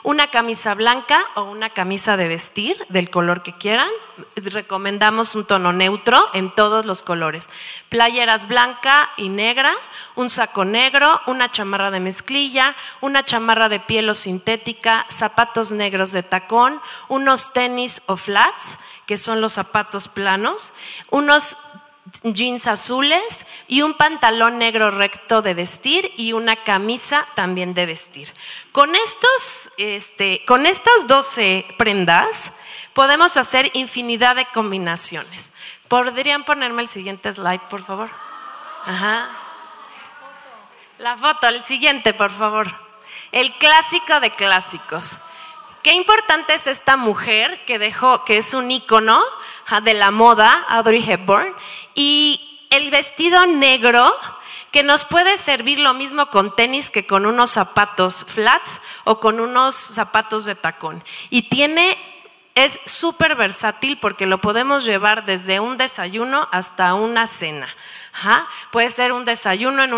una 0.07 0.27
camisa 0.27 0.73
blanca 0.73 1.19
o 1.35 1.43
una 1.43 1.71
camisa 1.71 2.15
de 2.15 2.29
vestir 2.29 2.77
del 2.87 3.09
color 3.09 3.43
que 3.43 3.51
quieran. 3.51 3.89
Recomendamos 4.37 5.35
un 5.35 5.43
tono 5.43 5.73
neutro 5.73 6.29
en 6.33 6.49
todos 6.55 6.85
los 6.85 7.03
colores. 7.03 7.49
Playeras 7.89 8.47
blanca 8.47 9.09
y 9.17 9.27
negra, 9.27 9.73
un 10.15 10.29
saco 10.29 10.63
negro, 10.63 11.19
una 11.27 11.51
chamarra 11.51 11.91
de 11.91 11.99
mezclilla, 11.99 12.73
una 13.01 13.25
chamarra 13.25 13.67
de 13.67 13.81
piel 13.81 14.09
o 14.09 14.15
sintética, 14.15 15.05
zapatos 15.09 15.73
negros 15.73 16.13
de 16.13 16.23
tacón, 16.23 16.79
unos 17.09 17.51
tenis 17.51 18.01
o 18.05 18.15
flats, 18.15 18.79
que 19.07 19.17
son 19.17 19.41
los 19.41 19.53
zapatos 19.53 20.07
planos, 20.07 20.71
unos 21.09 21.57
jeans 22.23 22.67
azules 22.67 23.45
y 23.67 23.81
un 23.81 23.93
pantalón 23.95 24.57
negro 24.57 24.91
recto 24.91 25.41
de 25.41 25.53
vestir 25.53 26.11
y 26.17 26.33
una 26.33 26.63
camisa 26.63 27.27
también 27.35 27.73
de 27.73 27.85
vestir. 27.85 28.33
Con, 28.71 28.95
estos, 28.95 29.71
este, 29.77 30.43
con 30.45 30.65
estas 30.65 31.07
12 31.07 31.65
prendas 31.77 32.51
podemos 32.93 33.37
hacer 33.37 33.71
infinidad 33.73 34.35
de 34.35 34.45
combinaciones. 34.47 35.53
¿Podrían 35.87 36.43
ponerme 36.43 36.81
el 36.81 36.87
siguiente 36.87 37.31
slide, 37.31 37.61
por 37.69 37.83
favor? 37.83 38.09
Ajá. 38.85 39.29
La 40.97 41.15
foto, 41.15 41.47
el 41.47 41.63
siguiente, 41.63 42.13
por 42.13 42.31
favor. 42.31 42.73
El 43.31 43.53
clásico 43.57 44.19
de 44.19 44.31
clásicos. 44.31 45.17
Qué 45.87 45.93
importante 45.93 46.53
es 46.53 46.67
esta 46.67 46.97
mujer 46.97 47.63
que 47.63 47.79
dejó, 47.79 48.25
que 48.25 48.35
es 48.35 48.53
un 48.53 48.69
ícono 48.69 49.23
de 49.83 49.93
la 49.93 50.11
moda, 50.11 50.65
Audrey 50.67 51.01
Hepburn, 51.09 51.55
y 51.95 52.67
el 52.71 52.91
vestido 52.91 53.47
negro 53.47 54.13
que 54.71 54.83
nos 54.83 55.05
puede 55.05 55.37
servir 55.37 55.79
lo 55.79 55.93
mismo 55.93 56.29
con 56.29 56.53
tenis 56.53 56.89
que 56.89 57.07
con 57.07 57.25
unos 57.25 57.51
zapatos 57.51 58.25
flats 58.27 58.81
o 59.05 59.21
con 59.21 59.39
unos 59.39 59.75
zapatos 59.75 60.43
de 60.43 60.55
tacón. 60.55 61.05
Y 61.29 61.43
tiene 61.43 61.97
es 62.53 62.81
súper 62.85 63.35
versátil 63.35 63.97
porque 63.97 64.25
lo 64.25 64.41
podemos 64.41 64.83
llevar 64.83 65.23
desde 65.23 65.61
un 65.61 65.77
desayuno 65.77 66.49
hasta 66.51 66.95
una 66.95 67.27
cena. 67.27 67.69
Puede 68.71 68.89
ser 68.89 69.13
un 69.13 69.23
desayuno 69.23 69.83
en, 69.83 69.93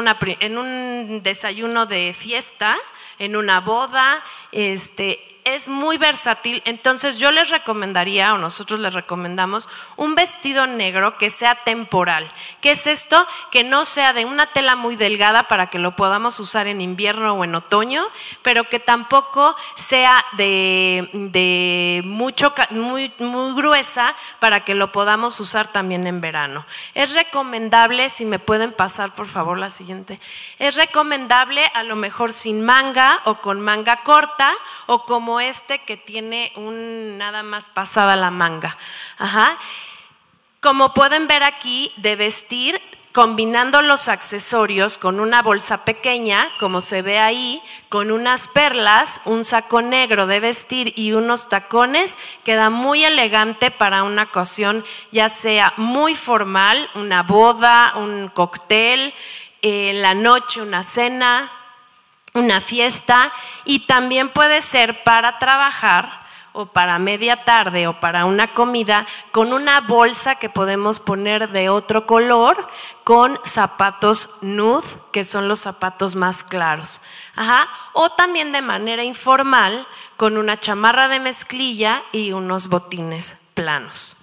un 0.55 1.23
desayuno 1.23 1.87
de 1.87 2.13
fiesta, 2.13 2.77
en 3.17 3.35
una 3.35 3.59
boda, 3.61 4.23
este, 4.51 5.38
es 5.55 5.69
muy 5.69 5.97
versátil, 5.97 6.61
entonces 6.65 7.17
yo 7.17 7.31
les 7.31 7.49
recomendaría, 7.49 8.33
o 8.33 8.37
nosotros 8.37 8.79
les 8.79 8.93
recomendamos, 8.93 9.69
un 9.95 10.15
vestido 10.15 10.67
negro 10.67 11.17
que 11.17 11.29
sea 11.29 11.63
temporal. 11.63 12.29
¿Qué 12.61 12.71
es 12.71 12.87
esto? 12.87 13.25
Que 13.51 13.63
no 13.63 13.85
sea 13.85 14.13
de 14.13 14.25
una 14.25 14.47
tela 14.53 14.75
muy 14.75 14.95
delgada 14.95 15.47
para 15.47 15.67
que 15.67 15.79
lo 15.79 15.95
podamos 15.95 16.39
usar 16.39 16.67
en 16.67 16.81
invierno 16.81 17.33
o 17.33 17.43
en 17.43 17.55
otoño, 17.55 18.07
pero 18.41 18.69
que 18.69 18.79
tampoco 18.79 19.55
sea 19.75 20.25
de, 20.33 22.01
mucho, 22.05 22.53
muy, 22.71 23.11
muy 23.19 23.53
gruesa 23.53 24.15
para 24.39 24.63
que 24.63 24.75
lo 24.75 24.91
podamos 24.91 25.39
usar 25.39 25.71
también 25.71 26.07
en 26.07 26.21
verano. 26.21 26.65
Es 26.93 27.13
recomendable, 27.13 28.09
si 28.09 28.25
me 28.25 28.39
pueden 28.39 28.73
pasar 28.73 29.15
por 29.15 29.27
favor 29.27 29.57
la 29.57 29.69
siguiente, 29.69 30.19
es 30.59 30.75
recomendable 30.75 31.65
a 31.73 31.83
lo 31.83 31.95
mejor 31.95 32.33
sin 32.33 32.61
manga 32.61 33.21
o 33.25 33.35
con 33.41 33.61
manga 33.61 34.03
corta 34.03 34.53
o 34.85 35.05
como 35.05 35.38
este 35.39 35.79
que 35.79 35.97
tiene 35.97 36.51
un 36.55 37.17
nada 37.17 37.43
más 37.43 37.69
pasada 37.69 38.15
la 38.15 38.31
manga. 38.31 38.77
Como 40.61 40.93
pueden 40.93 41.27
ver 41.27 41.43
aquí, 41.43 41.93
de 41.97 42.15
vestir, 42.17 42.81
combinando 43.13 43.81
los 43.81 44.07
accesorios 44.07 44.97
con 44.97 45.19
una 45.19 45.41
bolsa 45.41 45.83
pequeña, 45.83 46.47
como 46.59 46.79
se 46.81 47.01
ve 47.01 47.19
ahí, 47.19 47.61
con 47.89 48.11
unas 48.11 48.47
perlas, 48.47 49.19
un 49.25 49.43
saco 49.43 49.81
negro 49.81 50.27
de 50.27 50.39
vestir 50.39 50.93
y 50.95 51.13
unos 51.13 51.49
tacones, 51.49 52.15
queda 52.43 52.69
muy 52.69 53.03
elegante 53.03 53.71
para 53.71 54.03
una 54.03 54.23
ocasión 54.23 54.85
ya 55.11 55.29
sea 55.29 55.73
muy 55.77 56.15
formal, 56.15 56.89
una 56.93 57.23
boda, 57.23 57.93
un 57.95 58.29
cóctel, 58.29 59.13
en 59.61 60.01
la 60.01 60.13
noche 60.13 60.61
una 60.61 60.83
cena, 60.83 61.51
una 62.33 62.61
fiesta 62.61 63.31
y 63.65 63.87
también 63.87 64.29
puede 64.29 64.61
ser 64.61 65.03
para 65.03 65.39
trabajar 65.39 66.19
o 66.51 66.65
para 66.67 66.99
media 66.99 67.43
tarde 67.43 67.87
o 67.87 67.99
para 67.99 68.25
una 68.25 68.53
comida 68.53 69.05
con 69.31 69.53
una 69.53 69.81
bolsa 69.81 70.35
que 70.35 70.49
podemos 70.49 70.99
poner 70.99 71.49
de 71.49 71.69
otro 71.69 72.05
color 72.05 72.67
con 73.03 73.39
zapatos 73.45 74.29
nude, 74.41 74.85
que 75.11 75.23
son 75.23 75.47
los 75.47 75.59
zapatos 75.59 76.15
más 76.15 76.43
claros. 76.43 77.01
O 77.93 78.09
también 78.11 78.51
de 78.51 78.61
manera 78.61 79.03
informal 79.03 79.87
con 80.17 80.37
una 80.37 80.59
chamarra 80.59 81.07
de 81.07 81.19
mezclilla 81.19 82.03
y 82.11 82.31
unos 82.31 82.67
botines 82.67 83.37
planos. 83.53 84.17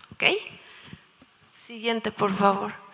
Siguiente, 1.52 2.12
por 2.12 2.34
favor. 2.34 2.85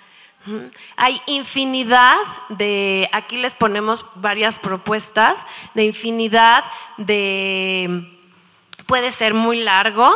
Hay 0.96 1.20
infinidad 1.26 2.16
de, 2.48 3.08
aquí 3.12 3.36
les 3.36 3.54
ponemos 3.54 4.04
varias 4.16 4.58
propuestas, 4.58 5.46
de 5.74 5.84
infinidad 5.84 6.64
de, 6.96 8.18
puede 8.86 9.12
ser 9.12 9.34
muy 9.34 9.62
largo, 9.62 10.12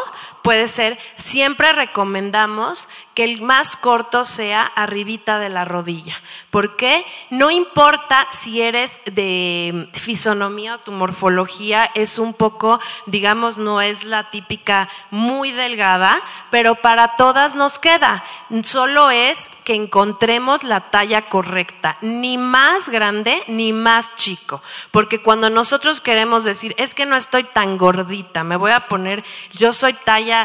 puede 0.46 0.68
ser, 0.68 0.96
siempre 1.18 1.72
recomendamos 1.72 2.86
que 3.14 3.24
el 3.24 3.40
más 3.40 3.76
corto 3.76 4.24
sea 4.24 4.62
arribita 4.62 5.40
de 5.40 5.48
la 5.48 5.64
rodilla. 5.64 6.14
¿Por 6.50 6.76
qué? 6.76 7.04
No 7.30 7.50
importa 7.50 8.28
si 8.30 8.62
eres 8.62 9.00
de 9.06 9.88
fisonomía 9.92 10.76
o 10.76 10.78
tu 10.78 10.92
morfología 10.92 11.90
es 11.96 12.20
un 12.20 12.32
poco, 12.32 12.78
digamos, 13.06 13.58
no 13.58 13.80
es 13.80 14.04
la 14.04 14.30
típica 14.30 14.88
muy 15.10 15.50
delgada, 15.50 16.22
pero 16.52 16.76
para 16.76 17.16
todas 17.16 17.56
nos 17.56 17.80
queda. 17.80 18.22
Solo 18.62 19.10
es 19.10 19.50
que 19.64 19.74
encontremos 19.74 20.62
la 20.62 20.90
talla 20.90 21.28
correcta, 21.28 21.98
ni 22.02 22.38
más 22.38 22.88
grande 22.88 23.42
ni 23.48 23.72
más 23.72 24.14
chico. 24.14 24.62
Porque 24.92 25.20
cuando 25.22 25.50
nosotros 25.50 26.00
queremos 26.00 26.44
decir, 26.44 26.72
es 26.78 26.94
que 26.94 27.04
no 27.04 27.16
estoy 27.16 27.42
tan 27.42 27.78
gordita, 27.78 28.44
me 28.44 28.54
voy 28.54 28.70
a 28.70 28.86
poner, 28.86 29.24
yo 29.50 29.72
soy 29.72 29.94
talla 29.94 30.35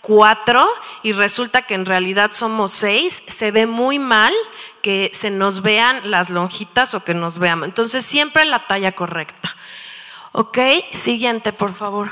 cuatro 0.00 0.68
y 1.02 1.12
resulta 1.12 1.62
que 1.62 1.74
en 1.74 1.86
realidad 1.86 2.32
somos 2.32 2.70
seis, 2.72 3.22
se 3.26 3.50
ve 3.50 3.66
muy 3.66 3.98
mal 3.98 4.34
que 4.82 5.10
se 5.14 5.30
nos 5.30 5.62
vean 5.62 6.10
las 6.10 6.30
lonjitas 6.30 6.94
o 6.94 7.04
que 7.04 7.14
nos 7.14 7.38
veamos. 7.38 7.68
Entonces, 7.68 8.06
siempre 8.06 8.44
la 8.44 8.66
talla 8.66 8.92
correcta. 8.92 9.54
¿Ok? 10.32 10.58
Siguiente, 10.92 11.52
por 11.52 11.74
favor. 11.74 12.10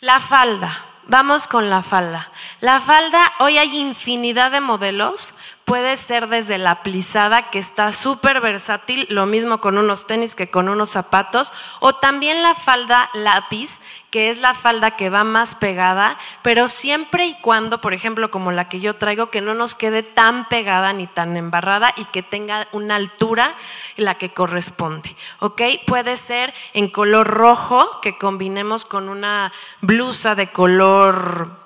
La 0.00 0.20
falda. 0.20 0.86
Vamos 1.06 1.48
con 1.48 1.68
la 1.68 1.82
falda. 1.82 2.30
La 2.60 2.80
falda, 2.80 3.32
hoy 3.40 3.58
hay 3.58 3.76
infinidad 3.76 4.52
de 4.52 4.60
modelos 4.60 5.34
puede 5.64 5.96
ser 5.96 6.28
desde 6.28 6.58
la 6.58 6.82
plisada, 6.82 7.50
que 7.50 7.58
está 7.58 7.92
súper 7.92 8.40
versátil, 8.40 9.06
lo 9.10 9.26
mismo 9.26 9.60
con 9.60 9.78
unos 9.78 10.06
tenis 10.06 10.34
que 10.34 10.50
con 10.50 10.68
unos 10.68 10.90
zapatos, 10.90 11.52
o 11.80 11.94
también 11.94 12.42
la 12.42 12.54
falda 12.54 13.10
lápiz, 13.14 13.80
que 14.10 14.30
es 14.30 14.38
la 14.38 14.54
falda 14.54 14.96
que 14.96 15.08
va 15.08 15.24
más 15.24 15.54
pegada, 15.54 16.18
pero 16.42 16.68
siempre 16.68 17.26
y 17.26 17.40
cuando, 17.40 17.80
por 17.80 17.94
ejemplo, 17.94 18.30
como 18.30 18.52
la 18.52 18.68
que 18.68 18.80
yo 18.80 18.94
traigo, 18.94 19.30
que 19.30 19.40
no 19.40 19.54
nos 19.54 19.74
quede 19.74 20.02
tan 20.02 20.48
pegada 20.48 20.92
ni 20.92 21.06
tan 21.06 21.36
embarrada 21.36 21.94
y 21.96 22.04
que 22.06 22.22
tenga 22.22 22.66
una 22.72 22.96
altura 22.96 23.54
la 23.96 24.14
que 24.16 24.30
corresponde. 24.30 25.16
¿Ok? 25.38 25.62
Puede 25.86 26.16
ser 26.16 26.52
en 26.74 26.88
color 26.88 27.26
rojo, 27.28 28.00
que 28.02 28.18
combinemos 28.18 28.84
con 28.84 29.08
una 29.08 29.52
blusa 29.80 30.34
de 30.34 30.50
color 30.50 31.62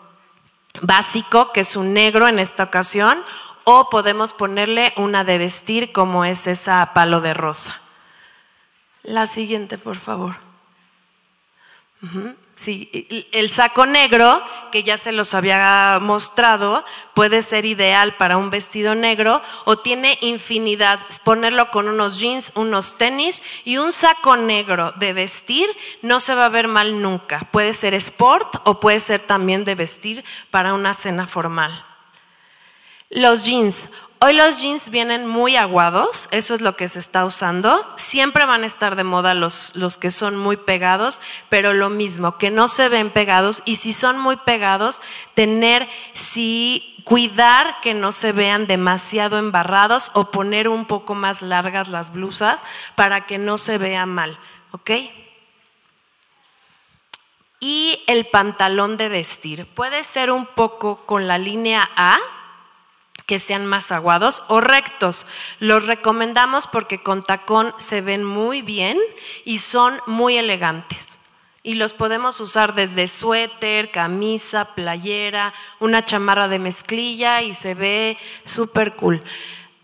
básico, 0.82 1.52
que 1.52 1.60
es 1.60 1.76
un 1.76 1.94
negro 1.94 2.28
en 2.28 2.38
esta 2.38 2.64
ocasión, 2.64 3.24
o 3.68 3.90
podemos 3.90 4.32
ponerle 4.32 4.92
una 4.96 5.24
de 5.24 5.38
vestir 5.38 5.90
como 5.90 6.24
es 6.24 6.46
esa 6.46 6.92
palo 6.94 7.20
de 7.20 7.34
rosa. 7.34 7.80
La 9.02 9.26
siguiente, 9.26 9.76
por 9.76 9.96
favor. 9.96 10.36
Sí, 12.54 13.26
el 13.32 13.50
saco 13.50 13.84
negro, 13.84 14.40
que 14.70 14.84
ya 14.84 14.96
se 14.96 15.10
los 15.10 15.34
había 15.34 15.98
mostrado, 16.00 16.84
puede 17.14 17.42
ser 17.42 17.64
ideal 17.64 18.16
para 18.16 18.36
un 18.36 18.50
vestido 18.50 18.94
negro 18.94 19.42
o 19.64 19.78
tiene 19.78 20.16
infinidad. 20.20 21.00
Ponerlo 21.24 21.72
con 21.72 21.88
unos 21.88 22.20
jeans, 22.20 22.52
unos 22.54 22.96
tenis 22.96 23.42
y 23.64 23.78
un 23.78 23.90
saco 23.90 24.36
negro 24.36 24.92
de 24.92 25.12
vestir 25.12 25.68
no 26.02 26.20
se 26.20 26.36
va 26.36 26.44
a 26.44 26.50
ver 26.50 26.68
mal 26.68 27.02
nunca. 27.02 27.48
Puede 27.50 27.72
ser 27.72 27.94
sport 27.94 28.60
o 28.62 28.78
puede 28.78 29.00
ser 29.00 29.22
también 29.22 29.64
de 29.64 29.74
vestir 29.74 30.24
para 30.52 30.72
una 30.72 30.94
cena 30.94 31.26
formal. 31.26 31.82
Los 33.10 33.44
jeans. 33.44 33.88
Hoy 34.18 34.32
los 34.32 34.62
jeans 34.62 34.88
vienen 34.88 35.26
muy 35.26 35.56
aguados, 35.56 36.28
eso 36.30 36.54
es 36.54 36.62
lo 36.62 36.74
que 36.74 36.88
se 36.88 36.98
está 36.98 37.24
usando. 37.26 37.86
Siempre 37.96 38.46
van 38.46 38.62
a 38.62 38.66
estar 38.66 38.96
de 38.96 39.04
moda 39.04 39.34
los, 39.34 39.76
los, 39.76 39.98
que 39.98 40.10
son 40.10 40.36
muy 40.36 40.56
pegados, 40.56 41.20
pero 41.50 41.74
lo 41.74 41.90
mismo, 41.90 42.38
que 42.38 42.50
no 42.50 42.66
se 42.66 42.88
ven 42.88 43.10
pegados 43.10 43.62
y 43.66 43.76
si 43.76 43.92
son 43.92 44.18
muy 44.18 44.36
pegados, 44.36 45.02
tener, 45.34 45.86
si 46.14 46.96
cuidar 47.04 47.80
que 47.82 47.92
no 47.94 48.10
se 48.10 48.32
vean 48.32 48.66
demasiado 48.66 49.38
embarrados 49.38 50.10
o 50.14 50.30
poner 50.30 50.66
un 50.68 50.86
poco 50.86 51.14
más 51.14 51.42
largas 51.42 51.86
las 51.86 52.10
blusas 52.10 52.62
para 52.96 53.26
que 53.26 53.38
no 53.38 53.58
se 53.58 53.76
vea 53.78 54.06
mal, 54.06 54.38
¿ok? 54.72 54.90
Y 57.60 58.02
el 58.06 58.26
pantalón 58.26 58.96
de 58.96 59.08
vestir 59.08 59.66
puede 59.66 60.04
ser 60.04 60.30
un 60.30 60.46
poco 60.46 61.06
con 61.06 61.28
la 61.28 61.38
línea 61.38 61.88
A, 61.96 62.18
que 63.26 63.40
sean 63.40 63.66
más 63.66 63.92
aguados 63.92 64.44
o 64.48 64.60
rectos. 64.60 65.26
Los 65.58 65.86
recomendamos 65.86 66.66
porque 66.68 67.02
con 67.02 67.22
tacón 67.22 67.74
se 67.78 68.00
ven 68.00 68.24
muy 68.24 68.62
bien 68.62 68.98
y 69.44 69.58
son 69.58 70.00
muy 70.06 70.38
elegantes. 70.38 71.18
Y 71.64 71.74
los 71.74 71.94
podemos 71.94 72.40
usar 72.40 72.74
desde 72.74 73.08
suéter, 73.08 73.90
camisa, 73.90 74.76
playera, 74.76 75.52
una 75.80 76.04
chamarra 76.04 76.46
de 76.46 76.60
mezclilla 76.60 77.42
y 77.42 77.54
se 77.54 77.74
ve 77.74 78.16
súper 78.44 78.94
cool. 78.94 79.20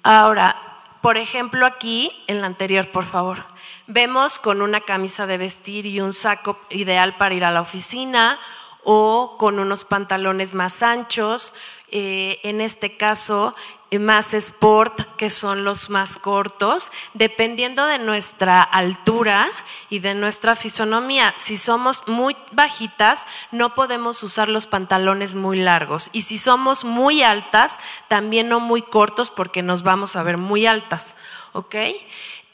Ahora, 0.04 0.56
por 1.00 1.16
ejemplo, 1.16 1.66
aquí, 1.66 2.12
en 2.28 2.40
la 2.40 2.46
anterior, 2.46 2.92
por 2.92 3.04
favor, 3.04 3.42
vemos 3.88 4.38
con 4.38 4.62
una 4.62 4.82
camisa 4.82 5.26
de 5.26 5.38
vestir 5.38 5.84
y 5.86 6.00
un 6.00 6.12
saco 6.12 6.60
ideal 6.70 7.16
para 7.16 7.34
ir 7.34 7.44
a 7.44 7.50
la 7.50 7.60
oficina 7.60 8.38
o 8.84 9.36
con 9.36 9.58
unos 9.58 9.84
pantalones 9.84 10.54
más 10.54 10.82
anchos 10.84 11.54
eh, 11.92 12.40
en 12.42 12.60
este 12.60 12.96
caso 12.96 13.54
eh, 13.90 13.98
más 13.98 14.32
sport, 14.32 15.16
que 15.18 15.28
son 15.28 15.64
los 15.64 15.90
más 15.90 16.16
cortos, 16.16 16.90
dependiendo 17.12 17.84
de 17.84 17.98
nuestra 17.98 18.62
altura 18.62 19.50
y 19.90 19.98
de 19.98 20.14
nuestra 20.14 20.56
fisonomía. 20.56 21.34
Si 21.36 21.58
somos 21.58 22.02
muy 22.06 22.34
bajitas, 22.52 23.26
no 23.50 23.74
podemos 23.74 24.22
usar 24.22 24.48
los 24.48 24.66
pantalones 24.66 25.34
muy 25.34 25.58
largos. 25.58 26.08
Y 26.12 26.22
si 26.22 26.38
somos 26.38 26.84
muy 26.84 27.22
altas, 27.22 27.78
también 28.08 28.48
no 28.48 28.60
muy 28.60 28.80
cortos 28.80 29.30
porque 29.30 29.62
nos 29.62 29.82
vamos 29.82 30.16
a 30.16 30.22
ver 30.22 30.38
muy 30.38 30.64
altas. 30.64 31.14
¿Ok? 31.52 31.76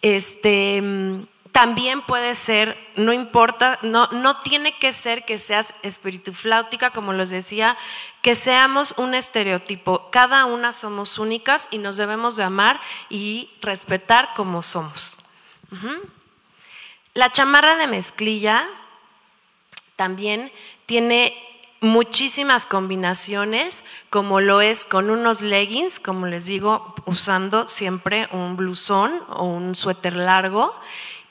Este 0.02 0.82
mm, 0.82 1.26
también 1.58 2.02
puede 2.02 2.36
ser, 2.36 2.78
no 2.94 3.12
importa, 3.12 3.80
no, 3.82 4.06
no 4.12 4.38
tiene 4.38 4.78
que 4.78 4.92
ser 4.92 5.24
que 5.24 5.38
seas 5.38 5.74
espiritufláutica, 5.82 6.92
como 6.92 7.12
les 7.12 7.30
decía, 7.30 7.76
que 8.22 8.36
seamos 8.36 8.94
un 8.96 9.12
estereotipo. 9.12 10.08
Cada 10.12 10.44
una 10.44 10.70
somos 10.70 11.18
únicas 11.18 11.66
y 11.72 11.78
nos 11.78 11.96
debemos 11.96 12.36
de 12.36 12.44
amar 12.44 12.80
y 13.10 13.50
respetar 13.60 14.34
como 14.36 14.62
somos. 14.62 15.16
La 17.14 17.32
chamarra 17.32 17.74
de 17.74 17.88
mezclilla 17.88 18.68
también 19.96 20.52
tiene 20.86 21.36
muchísimas 21.80 22.66
combinaciones, 22.66 23.82
como 24.10 24.40
lo 24.40 24.60
es 24.60 24.84
con 24.84 25.10
unos 25.10 25.42
leggings, 25.42 25.98
como 25.98 26.26
les 26.26 26.44
digo, 26.44 26.94
usando 27.04 27.66
siempre 27.66 28.28
un 28.30 28.56
blusón 28.56 29.24
o 29.30 29.44
un 29.46 29.74
suéter 29.74 30.14
largo 30.14 30.72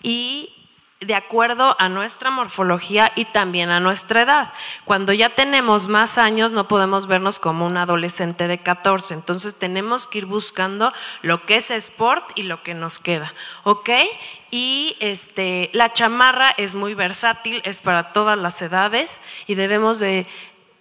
y 0.07 0.53
de 1.01 1.15
acuerdo 1.15 1.75
a 1.79 1.89
nuestra 1.89 2.31
morfología 2.31 3.11
y 3.15 3.25
también 3.25 3.69
a 3.69 3.81
nuestra 3.81 4.21
edad. 4.21 4.53
Cuando 4.85 5.11
ya 5.11 5.35
tenemos 5.35 5.89
más 5.89 6.17
años 6.17 6.53
no 6.53 6.69
podemos 6.69 7.07
vernos 7.07 7.39
como 7.39 7.65
un 7.65 7.75
adolescente 7.75 8.47
de 8.47 8.57
14, 8.57 9.13
entonces 9.13 9.55
tenemos 9.55 10.07
que 10.07 10.19
ir 10.19 10.25
buscando 10.25 10.93
lo 11.21 11.45
que 11.45 11.57
es 11.57 11.71
sport 11.71 12.31
y 12.35 12.43
lo 12.43 12.63
que 12.63 12.73
nos 12.73 12.99
queda, 12.99 13.33
¿ok? 13.63 13.89
Y 14.49 14.95
este, 15.01 15.69
la 15.73 15.91
chamarra 15.91 16.51
es 16.51 16.73
muy 16.73 16.93
versátil, 16.93 17.61
es 17.65 17.81
para 17.81 18.13
todas 18.13 18.37
las 18.37 18.61
edades 18.61 19.19
y 19.45 19.55
debemos 19.55 19.99
de 19.99 20.25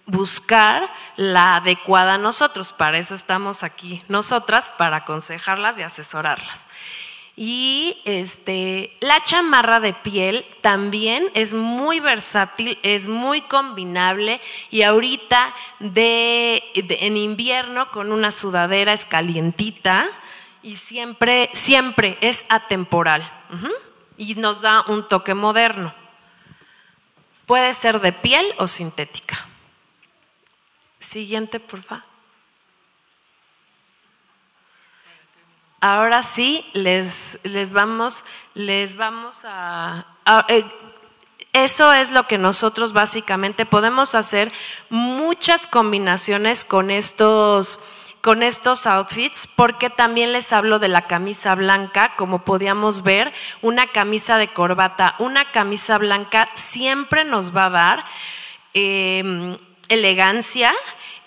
buscar 0.05 0.89
la 1.17 1.57
adecuada 1.57 2.13
a 2.13 2.17
nosotros. 2.17 2.71
Para 2.71 2.97
eso 2.97 3.13
estamos 3.13 3.61
aquí 3.61 4.01
nosotras, 4.07 4.71
para 4.77 4.97
aconsejarlas 4.97 5.77
y 5.77 5.83
asesorarlas. 5.83 6.69
Y 7.39 8.01
este, 8.03 8.97
la 8.99 9.23
chamarra 9.23 9.79
de 9.79 9.93
piel 9.93 10.43
también 10.61 11.29
es 11.35 11.53
muy 11.53 11.99
versátil, 11.99 12.79
es 12.81 13.07
muy 13.07 13.41
combinable 13.43 14.41
y 14.71 14.81
ahorita 14.81 15.53
de, 15.77 16.63
en 16.73 17.15
invierno 17.15 17.91
con 17.91 18.11
una 18.11 18.31
sudadera 18.31 18.91
es 18.93 19.05
calientita 19.05 20.07
y 20.63 20.77
siempre, 20.77 21.51
siempre 21.53 22.17
es 22.21 22.43
atemporal 22.49 23.31
y 24.17 24.33
nos 24.33 24.63
da 24.63 24.83
un 24.87 25.07
toque 25.07 25.35
moderno. 25.35 25.93
Puede 27.45 27.75
ser 27.75 28.01
de 28.01 28.13
piel 28.13 28.47
o 28.57 28.67
sintética. 28.67 29.47
Siguiente, 30.99 31.59
por 31.59 31.83
favor. 31.83 32.06
Ahora 35.79 36.23
sí, 36.23 36.65
les, 36.73 37.37
les, 37.43 37.71
vamos, 37.71 38.25
les 38.55 38.95
vamos 38.95 39.35
a... 39.43 40.05
Eh, 40.47 40.65
eso 41.53 41.93
es 41.93 42.11
lo 42.11 42.27
que 42.27 42.37
nosotros 42.37 42.93
básicamente 42.93 43.65
podemos 43.65 44.15
hacer 44.15 44.51
muchas 44.89 45.67
combinaciones 45.67 46.65
con 46.65 46.91
estos, 46.91 47.79
con 48.21 48.43
estos 48.43 48.87
outfits, 48.87 49.47
porque 49.55 49.89
también 49.89 50.33
les 50.33 50.51
hablo 50.51 50.79
de 50.79 50.87
la 50.87 51.07
camisa 51.07 51.55
blanca, 51.55 52.15
como 52.15 52.43
podíamos 52.43 53.03
ver, 53.03 53.31
una 53.61 53.87
camisa 53.87 54.37
de 54.37 54.49
corbata, 54.49 55.15
una 55.19 55.51
camisa 55.51 55.97
blanca 55.97 56.49
siempre 56.55 57.23
nos 57.23 57.55
va 57.55 57.65
a 57.65 57.69
dar 57.69 58.05
eh, 58.73 59.57
elegancia 59.89 60.73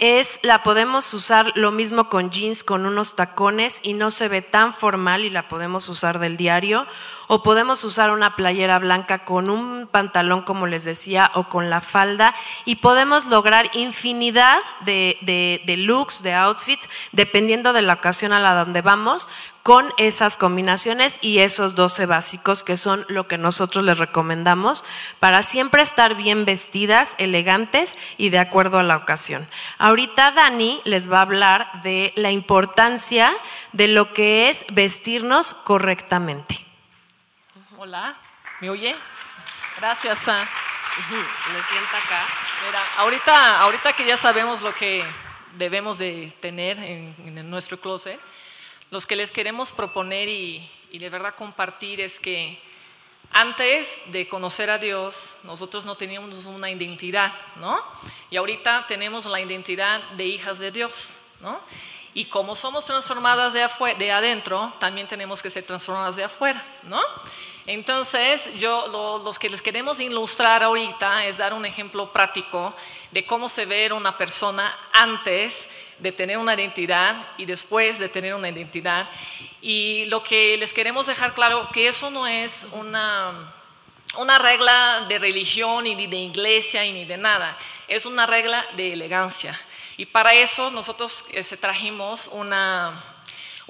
es, 0.01 0.41
la 0.43 0.63
podemos 0.63 1.13
usar 1.13 1.53
lo 1.55 1.71
mismo 1.71 2.09
con 2.09 2.31
jeans, 2.31 2.65
con 2.65 2.87
unos 2.87 3.15
tacones 3.15 3.81
y 3.83 3.93
no 3.93 4.11
se 4.11 4.29
ve 4.29 4.41
tan 4.41 4.73
formal 4.73 5.25
y 5.25 5.31
la 5.31 5.47
podemos 5.47 5.89
usar 5.91 6.19
del 6.19 6.39
diario. 6.39 6.87
O 7.29 7.45
podemos 7.45 7.85
usar 7.85 8.11
una 8.11 8.35
playera 8.35 8.81
blanca 8.81 9.25
con 9.25 9.51
un 9.51 9.87
pantalón, 9.87 10.43
como 10.43 10.67
les 10.67 10.85
decía, 10.85 11.31
o 11.35 11.49
con 11.49 11.71
la 11.71 11.81
falda. 11.81 12.35
Y 12.65 12.77
podemos 12.77 13.27
lograr 13.27 13.71
infinidad 13.75 14.59
de, 14.81 15.19
de, 15.21 15.63
de 15.65 15.77
looks, 15.77 16.23
de 16.23 16.35
outfits, 16.35 16.89
dependiendo 17.13 17.73
de 17.73 17.83
la 17.83 17.93
ocasión 17.93 18.33
a 18.33 18.41
la 18.41 18.55
donde 18.55 18.83
vamos, 18.83 19.29
con 19.71 19.95
esas 19.99 20.37
combinaciones 20.37 21.21
y 21.21 21.39
esos 21.39 21.77
12 21.77 22.07
básicos 22.07 22.65
que 22.65 22.77
son 22.77 23.07
lo 23.07 23.29
que 23.29 23.39
nosotros 23.39 23.85
les 23.85 23.99
recomendamos 23.99 24.83
para 25.21 25.45
siempre 25.45 25.81
estar 25.81 26.17
bien 26.17 26.45
vestidas, 26.45 27.15
elegantes 27.19 27.97
y 28.17 28.31
de 28.31 28.41
acuerdo 28.41 28.81
a 28.81 28.83
la 28.83 28.97
ocasión. 28.97 29.49
Ahorita 29.79 30.33
Dani 30.33 30.81
les 30.85 31.09
va 31.09 31.19
a 31.19 31.23
hablar 31.23 31.83
de 31.85 32.13
la 32.17 32.33
importancia 32.33 33.33
de 33.71 33.87
lo 33.87 34.13
que 34.13 34.51
es 34.51 34.65
vestirnos 34.73 35.55
correctamente. 35.55 36.67
Hola, 37.79 38.17
¿me 38.59 38.71
oye? 38.71 38.97
Gracias. 39.77 40.19
Me 40.27 41.63
sienta 41.63 41.97
acá. 42.05 42.25
Mira, 42.67 42.81
ahorita, 42.97 43.61
ahorita 43.61 43.93
que 43.93 44.05
ya 44.05 44.17
sabemos 44.17 44.63
lo 44.63 44.75
que 44.75 45.05
debemos 45.53 45.99
de 45.99 46.35
tener 46.41 46.77
en, 46.81 47.15
en 47.25 47.49
nuestro 47.49 47.79
closet, 47.79 48.19
los 48.91 49.07
que 49.07 49.17
les 49.17 49.33
queremos 49.33 49.73
proponer 49.73 50.29
y, 50.29 50.69
de 50.93 51.09
verdad 51.09 51.35
compartir 51.37 52.01
es 52.01 52.19
que 52.19 52.61
antes 53.31 54.01
de 54.07 54.29
conocer 54.29 54.71
a 54.71 54.79
Dios, 54.79 55.39
nosotros 55.45 55.85
no 55.85 55.95
teníamos 55.95 56.47
una 56.47 56.69
identidad, 56.69 57.33
¿no? 57.57 57.81
Y 58.29 58.37
ahorita 58.37 58.87
tenemos 58.89 59.25
la 59.27 59.41
identidad 59.41 60.03
de 60.17 60.27
hijas 60.27 60.59
de 60.59 60.73
Dios, 60.73 61.21
¿no? 61.41 61.61
Y 62.13 62.25
como 62.25 62.57
somos 62.57 62.85
transformadas 62.85 63.53
de, 63.53 63.65
de 63.99 64.11
adentro, 64.11 64.73
también 64.81 65.07
tenemos 65.07 65.41
que 65.41 65.51
ser 65.51 65.63
transformadas 65.63 66.17
de 66.17 66.25
afuera, 66.25 66.65
¿no? 66.83 67.01
Entonces, 67.73 68.51
yo 68.57 68.89
lo, 68.89 69.19
los 69.19 69.39
que 69.39 69.49
les 69.49 69.63
queremos 69.63 70.01
ilustrar 70.01 70.65
ahorita 70.65 71.27
es 71.27 71.37
dar 71.37 71.55
un 71.55 71.65
ejemplo 71.65 72.13
práctico 72.13 72.75
de 73.13 73.25
cómo 73.25 73.49
se 73.49 73.65
ve 73.65 73.93
una 73.93 74.19
persona 74.19 74.77
antes 74.93 75.71
de 76.01 76.11
tener 76.11 76.37
una 76.37 76.55
identidad 76.55 77.29
y 77.39 77.45
después 77.47 78.01
de 78.01 78.09
tener 78.09 78.35
una 78.35 78.49
identidad. 78.49 79.09
Y 79.63 80.07
lo 80.07 80.21
que 80.21 80.57
les 80.57 80.73
queremos 80.73 81.07
dejar 81.07 81.33
claro, 81.33 81.69
que 81.73 81.87
eso 81.87 82.11
no 82.11 82.27
es 82.27 82.67
una, 82.73 83.35
una 84.19 84.39
regla 84.41 85.07
de 85.09 85.21
religión 85.21 85.85
ni 85.85 86.09
de 86.09 86.17
iglesia 86.17 86.83
ni 86.83 87.05
de 87.05 87.19
nada, 87.19 87.57
es 87.87 88.05
una 88.05 88.27
regla 88.27 88.67
de 88.75 88.95
elegancia. 88.95 89.57
Y 89.97 90.07
para 90.07 90.35
eso 90.35 90.73
nosotros 90.73 91.25
eh, 91.31 91.45
trajimos 91.57 92.29
una, 92.33 93.01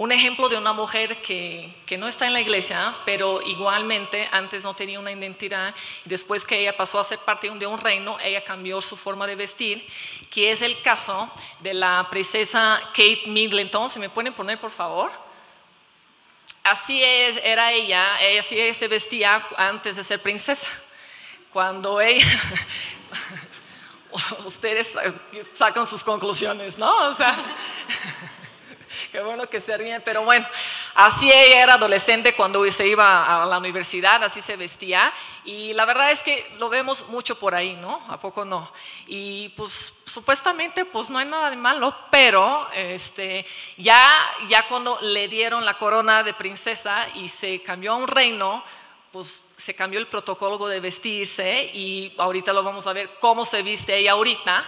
un 0.01 0.13
ejemplo 0.13 0.49
de 0.49 0.57
una 0.57 0.73
mujer 0.73 1.21
que, 1.21 1.75
que, 1.85 1.99
no 1.99 2.09
está 2.09 2.27
en 2.27 2.33
la 2.33 2.41
iglesia, 2.41 2.97
pero 3.05 3.43
igualmente 3.43 4.27
antes 4.33 4.65
no 4.65 4.73
tenía 4.73 4.99
una 4.99 5.13
identidad. 5.13 5.75
Después 6.07 6.43
que 6.43 6.59
ella 6.59 6.75
pasó 6.75 6.99
a 6.99 7.05
ser 7.05 7.19
parte 7.19 7.51
de 7.51 7.67
un 7.67 7.77
reino, 7.77 8.17
ella 8.19 8.43
cambió 8.43 8.81
su 8.81 8.97
forma 8.97 9.27
de 9.27 9.35
vestir, 9.35 9.87
que 10.31 10.53
es 10.53 10.63
el 10.63 10.81
caso 10.81 11.31
de 11.59 11.75
la 11.75 12.09
princesa 12.09 12.81
Kate 12.95 13.25
Middleton. 13.27 13.91
¿Se 13.91 13.99
me 13.99 14.09
pueden 14.09 14.33
poner, 14.33 14.59
por 14.59 14.71
favor? 14.71 15.11
Así 16.65 17.03
era 17.05 17.71
ella, 17.71 18.23
ella 18.23 18.41
así 18.41 18.73
se 18.73 18.89
vestía 18.89 19.47
antes 19.59 19.97
de 19.97 20.05
ser 20.05 20.23
princesa. 20.23 20.67
Cuando 21.53 22.01
ella 22.01 22.25
ustedes 24.47 24.97
sacan 25.55 25.87
sus 25.87 26.03
conclusiones, 26.03 26.79
¿no? 26.79 27.11
O 27.11 27.15
sea, 27.15 27.37
qué 29.13 29.21
bueno 29.21 29.49
que 29.49 29.61
se 29.61 29.77
ríen, 29.77 30.03
pero 30.05 30.25
bueno, 30.25 30.47
así 30.95 31.31
ella 31.31 31.63
era 31.63 31.75
adolescente 31.75 32.35
cuando 32.35 32.71
se 32.71 32.87
iba 32.87 33.43
a 33.43 33.47
la 33.47 33.59
universidad, 33.59 34.23
así 34.23 34.41
se 34.41 34.57
vestía, 34.57 35.13
y 35.45 35.73
la 35.75 35.85
verdad 35.85 36.11
es 36.11 36.23
que 36.23 36.53
lo 36.59 36.69
vemos 36.69 37.09
mucho 37.09 37.39
por 37.39 37.55
ahí, 37.55 37.75
¿no? 37.75 38.01
¿A 38.09 38.19
poco 38.19 38.45
no? 38.45 38.71
Y 39.07 39.51
pues 39.51 39.95
supuestamente 40.05 40.85
pues 40.85 41.11
no 41.11 41.19
hay 41.19 41.27
nada 41.27 41.51
de 41.51 41.57
malo, 41.57 41.95
pero 42.11 42.69
este, 42.73 43.47
ya, 43.77 44.09
ya 44.49 44.67
cuando 44.67 44.99
le 45.01 45.29
dieron 45.29 45.65
la 45.65 45.75
corona 45.75 46.23
de 46.23 46.35
princesa 46.35 47.07
y 47.15 47.29
se 47.29 47.63
cambió 47.63 47.93
a 47.93 47.97
un 47.97 48.09
reino, 48.09 48.63
pues 49.13 49.43
se 49.57 49.75
cambió 49.75 49.99
el 49.99 50.07
protocolo 50.07 50.67
de 50.67 50.81
vestirse 50.81 51.65
y 51.75 52.15
ahorita 52.17 52.53
lo 52.53 52.63
vamos 52.63 52.87
a 52.87 52.93
ver 52.93 53.11
cómo 53.21 53.45
se 53.45 53.63
viste 53.63 53.97
ella 53.97 54.13
ahorita. 54.13 54.65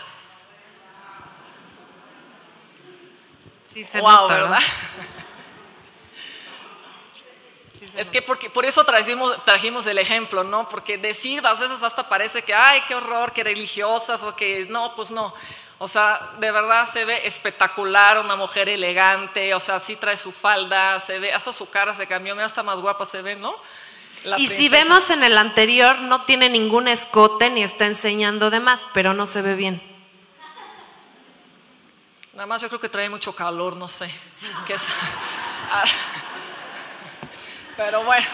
Sí 3.73 3.85
se 3.85 4.01
wow, 4.01 4.29
¿verdad? 4.29 4.59
es 7.97 8.11
que 8.11 8.21
porque, 8.21 8.51
por 8.51 8.67
eso 8.67 8.85
trajimos, 8.85 9.43
trajimos 9.45 9.87
el 9.87 9.97
ejemplo, 9.97 10.45
¿no? 10.45 10.69
Porque 10.69 10.99
decir 10.99 11.47
a 11.47 11.55
veces 11.55 11.83
hasta 11.83 12.07
parece 12.07 12.43
que, 12.43 12.53
ay, 12.53 12.83
qué 12.87 12.95
horror, 12.95 13.33
qué 13.33 13.45
religiosas, 13.45 14.23
o 14.25 14.37
que 14.37 14.67
no, 14.69 14.95
pues 14.95 15.11
no. 15.11 15.33
O 15.79 15.89
sea, 15.89 16.33
de 16.39 16.51
verdad 16.51 16.87
se 16.87 17.07
ve 17.07 17.27
espectacular, 17.27 18.19
una 18.19 18.37
mujer 18.37 18.69
elegante, 18.69 19.55
o 19.55 19.61
sea, 19.61 19.81
sí 19.81 19.97
trae 19.97 20.19
su 20.19 20.33
falda, 20.33 21.01
se 21.01 21.19
ve, 21.19 21.33
hasta 21.33 21.51
su 21.51 21.71
cara 21.71 21.95
se 21.95 22.07
cambió, 22.07 22.35
mira, 22.35 22.47
hasta 22.47 22.63
más 22.63 22.79
guapa 22.79 23.07
se 23.07 23.23
ve, 23.23 23.37
¿no? 23.37 23.57
y 24.37 24.49
si 24.49 24.69
vemos 24.69 25.11
en 25.11 25.25
el 25.25 25.37
anterior, 25.37 26.03
no 26.03 26.25
tiene 26.25 26.49
ningún 26.49 26.87
escote 26.87 27.49
ni 27.49 27.65
está 27.65 27.87
enseñando 27.87 28.51
de 28.51 28.61
más, 28.61 28.87
pero 28.93 29.15
no 29.15 29.27
se 29.27 29.43
ve 29.43 29.57
bien. 29.57 29.92
Nada 32.33 32.47
más 32.47 32.63
yo 32.63 32.69
creo 32.69 32.81
que 32.81 32.89
trae 32.89 33.11
mucho 33.11 33.35
calor, 33.35 33.77
no 33.77 33.89
sé. 33.89 34.07
pero 37.77 38.03
bueno. 38.05 38.27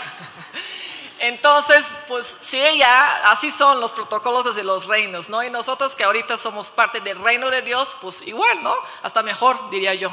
Entonces, 1.19 1.93
pues 2.07 2.39
sí, 2.39 2.63
ya 2.79 3.29
así 3.29 3.51
son 3.51 3.81
los 3.81 3.93
protocolos 3.93 4.55
de 4.55 4.63
los 4.63 4.87
reinos, 4.87 5.29
¿no? 5.29 5.43
Y 5.43 5.51
nosotros 5.51 5.97
que 5.97 6.05
ahorita 6.05 6.37
somos 6.37 6.71
parte 6.71 7.01
del 7.01 7.19
reino 7.19 7.51
de 7.51 7.63
Dios, 7.63 7.97
pues 8.01 8.25
igual, 8.25 8.63
¿no? 8.63 8.77
Hasta 9.03 9.25
mejor, 9.25 9.69
diría 9.69 9.95
yo. 9.95 10.11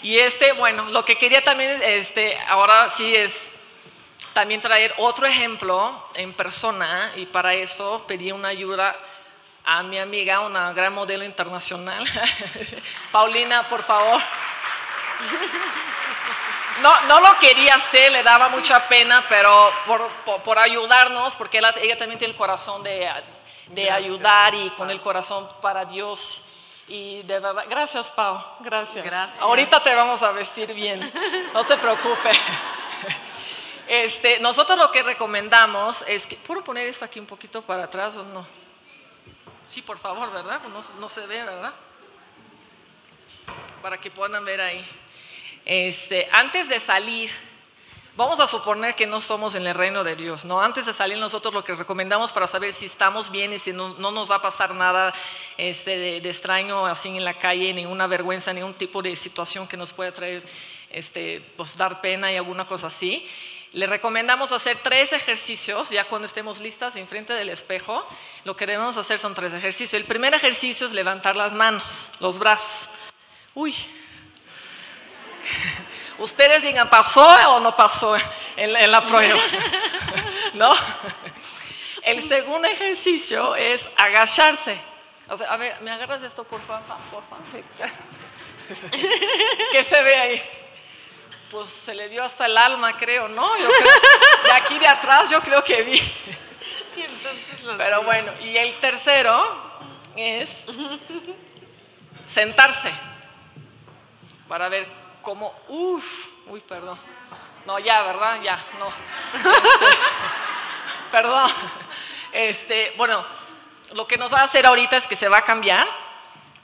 Y 0.00 0.18
este, 0.18 0.52
bueno, 0.52 0.84
lo 0.90 1.04
que 1.04 1.18
quería 1.18 1.42
también, 1.42 1.82
este, 1.82 2.38
ahora 2.46 2.88
sí 2.88 3.16
es 3.16 3.50
también 4.32 4.60
traer 4.60 4.94
otro 4.98 5.26
ejemplo 5.26 6.08
en 6.14 6.32
persona 6.32 7.12
y 7.16 7.26
para 7.26 7.54
eso 7.54 8.04
pedí 8.06 8.30
una 8.30 8.48
ayuda 8.48 8.96
a 9.64 9.82
mi 9.82 9.98
amiga, 9.98 10.40
una 10.40 10.72
gran 10.72 10.92
modelo 10.92 11.24
internacional. 11.24 12.04
Paulina, 13.12 13.66
por 13.66 13.82
favor. 13.82 14.20
No, 16.82 17.00
no 17.02 17.20
lo 17.20 17.38
quería 17.38 17.76
hacer, 17.76 18.12
le 18.12 18.22
daba 18.22 18.48
mucha 18.48 18.86
pena, 18.88 19.24
pero 19.28 19.72
por, 19.86 20.06
por, 20.42 20.58
ayudarnos, 20.58 21.34
porque 21.36 21.58
ella, 21.58 21.96
también 21.96 22.18
tiene 22.18 22.32
el 22.32 22.36
corazón 22.36 22.82
de, 22.82 23.10
de 23.68 23.90
ayudar 23.90 24.54
y 24.54 24.70
con 24.70 24.90
el 24.90 25.00
corazón 25.00 25.48
para 25.62 25.84
Dios. 25.84 26.42
Y 26.86 27.22
de 27.22 27.40
verdad, 27.40 27.64
gracias 27.70 28.10
Pau, 28.10 28.38
gracias. 28.60 29.02
gracias. 29.02 29.40
Ahorita 29.40 29.82
te 29.82 29.94
vamos 29.94 30.22
a 30.22 30.32
vestir 30.32 30.74
bien, 30.74 31.10
no 31.54 31.64
te 31.64 31.78
preocupes. 31.78 32.38
Este, 33.86 34.40
nosotros 34.40 34.78
lo 34.78 34.90
que 34.90 35.02
recomendamos 35.02 36.04
es 36.08 36.26
que, 36.26 36.36
¿puedo 36.36 36.64
poner 36.64 36.86
esto 36.86 37.04
aquí 37.04 37.20
un 37.20 37.26
poquito 37.26 37.62
para 37.62 37.84
atrás 37.84 38.16
o 38.16 38.24
no? 38.24 38.63
Sí, 39.66 39.80
por 39.80 39.98
favor, 39.98 40.30
¿verdad? 40.30 40.60
No, 41.00 41.08
se 41.08 41.26
ve, 41.26 41.42
¿verdad? 41.42 41.72
Para 43.80 43.98
que 43.98 44.10
puedan 44.10 44.44
ver 44.44 44.60
ahí. 44.60 44.84
Este, 45.64 46.28
antes 46.32 46.68
de 46.68 46.78
salir, 46.78 47.30
vamos 48.14 48.40
a 48.40 48.46
suponer 48.46 48.94
que 48.94 49.06
no 49.06 49.22
somos 49.22 49.54
en 49.54 49.66
el 49.66 49.74
reino 49.74 50.04
de 50.04 50.16
Dios, 50.16 50.44
¿no? 50.44 50.60
Antes 50.60 50.84
de 50.84 50.92
salir 50.92 51.16
nosotros 51.16 51.54
lo 51.54 51.64
que 51.64 51.74
recomendamos 51.74 52.30
para 52.32 52.46
saber 52.46 52.74
si 52.74 52.84
estamos 52.84 53.30
bien 53.30 53.54
y 53.54 53.58
si 53.58 53.72
no, 53.72 53.94
no 53.94 54.10
nos 54.10 54.30
va 54.30 54.36
a 54.36 54.42
pasar 54.42 54.74
nada 54.74 55.14
este, 55.56 55.96
de, 55.96 56.20
de, 56.20 56.28
extraño 56.28 56.84
así 56.84 57.08
en 57.08 57.24
la 57.24 57.38
calle, 57.38 57.72
ninguna 57.72 58.06
vergüenza, 58.06 58.52
ningún 58.52 58.74
tipo 58.74 59.00
de 59.00 59.16
situación 59.16 59.66
que 59.66 59.78
nos 59.78 59.94
pueda 59.94 60.12
traer, 60.12 60.44
este, 60.90 61.40
pues 61.56 61.74
dar 61.74 62.02
pena 62.02 62.30
y 62.30 62.36
alguna 62.36 62.66
cosa 62.66 62.88
así. 62.88 63.26
Le 63.74 63.86
recomendamos 63.88 64.52
hacer 64.52 64.78
tres 64.84 65.12
ejercicios, 65.12 65.90
ya 65.90 66.04
cuando 66.04 66.26
estemos 66.26 66.60
listas 66.60 66.94
enfrente 66.94 67.32
del 67.32 67.50
espejo, 67.50 68.06
lo 68.44 68.56
que 68.56 68.66
debemos 68.66 68.96
hacer 68.96 69.18
son 69.18 69.34
tres 69.34 69.52
ejercicios. 69.52 70.00
El 70.00 70.06
primer 70.06 70.32
ejercicio 70.32 70.86
es 70.86 70.92
levantar 70.92 71.34
las 71.34 71.52
manos, 71.52 72.12
los 72.20 72.38
brazos. 72.38 72.88
Uy. 73.52 73.74
Ustedes 76.18 76.62
digan, 76.62 76.88
¿pasó 76.88 77.26
o 77.26 77.58
no 77.58 77.74
pasó 77.74 78.16
en, 78.56 78.92
la 78.92 79.04
prueba? 79.04 79.40
¿No? 80.54 80.72
El 82.02 82.22
segundo 82.22 82.68
ejercicio 82.68 83.56
es 83.56 83.88
agacharse. 83.96 84.78
a 85.48 85.56
ver, 85.56 85.80
¿me 85.80 85.90
agarras 85.90 86.22
esto 86.22 86.44
por 86.44 86.64
favor? 86.64 86.84
Por 87.10 87.24
favor. 87.24 87.44
¿Qué 89.72 89.82
se 89.82 90.00
ve 90.00 90.14
ahí? 90.14 90.63
Pues 91.54 91.68
se 91.68 91.94
le 91.94 92.08
vio 92.08 92.24
hasta 92.24 92.46
el 92.46 92.58
alma, 92.58 92.96
creo, 92.96 93.28
¿no? 93.28 93.56
Yo 93.56 93.68
creo, 93.68 93.92
de 94.42 94.52
aquí 94.52 94.76
de 94.76 94.88
atrás 94.88 95.30
yo 95.30 95.40
creo 95.40 95.62
que 95.62 95.82
vi. 95.82 96.14
Pero 97.78 98.02
bueno, 98.02 98.32
y 98.40 98.56
el 98.56 98.80
tercero 98.80 99.56
es 100.16 100.66
sentarse 102.26 102.92
para 104.48 104.68
ver 104.68 104.88
cómo, 105.22 105.54
uff, 105.68 106.26
uy, 106.48 106.58
perdón. 106.58 106.98
No, 107.66 107.78
ya, 107.78 108.02
¿verdad? 108.02 108.40
Ya, 108.42 108.58
no. 108.80 108.88
Este, 108.88 109.96
perdón. 111.12 111.50
Este, 112.32 112.94
bueno, 112.96 113.24
lo 113.92 114.08
que 114.08 114.18
nos 114.18 114.34
va 114.34 114.40
a 114.40 114.44
hacer 114.44 114.66
ahorita 114.66 114.96
es 114.96 115.06
que 115.06 115.14
se 115.14 115.28
va 115.28 115.38
a 115.38 115.42
cambiar 115.42 115.86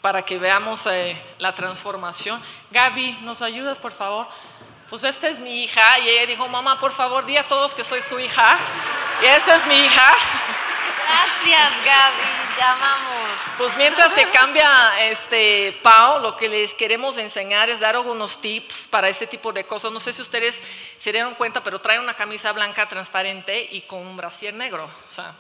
para 0.01 0.23
que 0.23 0.37
veamos 0.37 0.85
eh, 0.87 1.17
la 1.39 1.55
transformación. 1.55 2.43
Gaby, 2.73 3.19
¿nos 3.23 3.41
ayudas, 3.41 3.79
por 3.79 3.93
favor? 3.93 4.27
Pues 4.91 5.05
esta 5.05 5.29
es 5.29 5.39
mi 5.39 5.63
hija. 5.63 6.01
Y 6.01 6.09
ella 6.09 6.27
dijo, 6.27 6.49
mamá, 6.49 6.79
por 6.81 6.91
favor, 6.91 7.25
di 7.25 7.37
a 7.37 7.47
todos 7.47 7.75
que 7.75 7.85
soy 7.85 8.03
su 8.03 8.19
hija. 8.19 8.59
Y 9.23 9.27
esa 9.27 9.55
es 9.55 9.67
mi 9.67 9.77
hija. 9.77 10.15
Gracias, 11.07 11.73
Gaby, 11.85 12.59
llamamos. 12.59 13.31
Pues 13.57 13.77
mientras 13.77 14.13
se 14.13 14.29
cambia 14.31 15.09
este 15.09 15.79
Pau, 15.83 16.21
lo 16.21 16.37
que 16.37 16.49
les 16.49 16.75
queremos 16.75 17.19
enseñar 17.19 17.71
es 17.71 17.79
dar 17.79 17.95
algunos 17.95 18.39
tips 18.39 18.89
para 18.89 19.09
ese 19.09 19.29
tipo 19.29 19.53
de 19.53 19.65
cosas. 19.65 19.93
No 19.93 20.01
sé 20.01 20.13
si 20.13 20.23
ustedes 20.23 20.61
se 20.99 21.13
dieron 21.13 21.35
cuenta, 21.37 21.63
pero 21.63 21.81
trae 21.81 22.01
una 22.01 22.15
camisa 22.15 22.53
blanca 22.53 22.89
transparente 22.89 23.69
y 23.71 23.83
con 23.83 24.01
un 24.01 24.17
brasier 24.17 24.55
negro. 24.55 24.85
O 24.85 25.11
sea, 25.11 25.35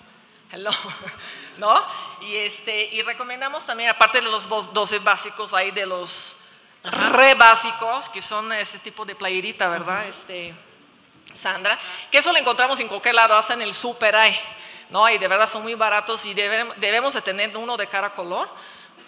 hello, 0.52 0.70
¿no? 1.58 1.84
Y, 2.20 2.36
este, 2.36 2.84
y 2.84 3.02
recomendamos 3.02 3.66
también, 3.66 3.90
aparte 3.90 4.20
de 4.20 4.28
los 4.28 4.48
12 4.48 5.00
básicos, 5.00 5.54
hay 5.54 5.72
de 5.72 5.86
los 5.86 6.36
re 6.82 7.34
básicos, 7.34 8.08
que 8.08 8.22
son 8.22 8.52
ese 8.52 8.78
tipo 8.78 9.04
de 9.04 9.14
playerita, 9.14 9.68
¿verdad? 9.68 10.06
Este, 10.06 10.54
Sandra, 11.34 11.78
que 12.10 12.18
eso 12.18 12.32
lo 12.32 12.38
encontramos 12.38 12.80
en 12.80 12.88
cualquier 12.88 13.14
lado, 13.14 13.34
hasta 13.34 13.54
en 13.54 13.62
el 13.62 13.74
super 13.74 14.16
hay, 14.16 14.38
¿no? 14.88 15.08
Y 15.08 15.18
de 15.18 15.28
verdad 15.28 15.46
son 15.46 15.62
muy 15.62 15.74
baratos 15.74 16.24
y 16.26 16.34
debemos, 16.34 16.78
debemos 16.78 17.14
de 17.14 17.22
tener 17.22 17.56
uno 17.56 17.76
de 17.76 17.86
cada 17.86 18.10
color, 18.10 18.48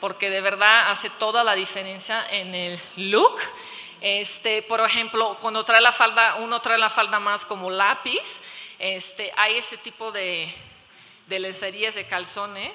porque 0.00 0.30
de 0.30 0.40
verdad 0.40 0.90
hace 0.90 1.10
toda 1.10 1.44
la 1.44 1.54
diferencia 1.54 2.26
en 2.30 2.54
el 2.54 2.80
look. 2.96 3.38
Este, 4.00 4.62
por 4.62 4.80
ejemplo, 4.80 5.38
cuando 5.40 5.64
trae 5.64 5.80
la 5.80 5.92
falda, 5.92 6.36
uno 6.40 6.60
trae 6.60 6.76
la 6.76 6.90
falda 6.90 7.20
más 7.20 7.46
como 7.46 7.70
lápiz, 7.70 8.40
este, 8.78 9.32
hay 9.36 9.58
ese 9.58 9.76
tipo 9.76 10.10
de, 10.10 10.52
de 11.28 11.38
lencerías 11.38 11.94
de 11.94 12.04
calzones 12.06 12.72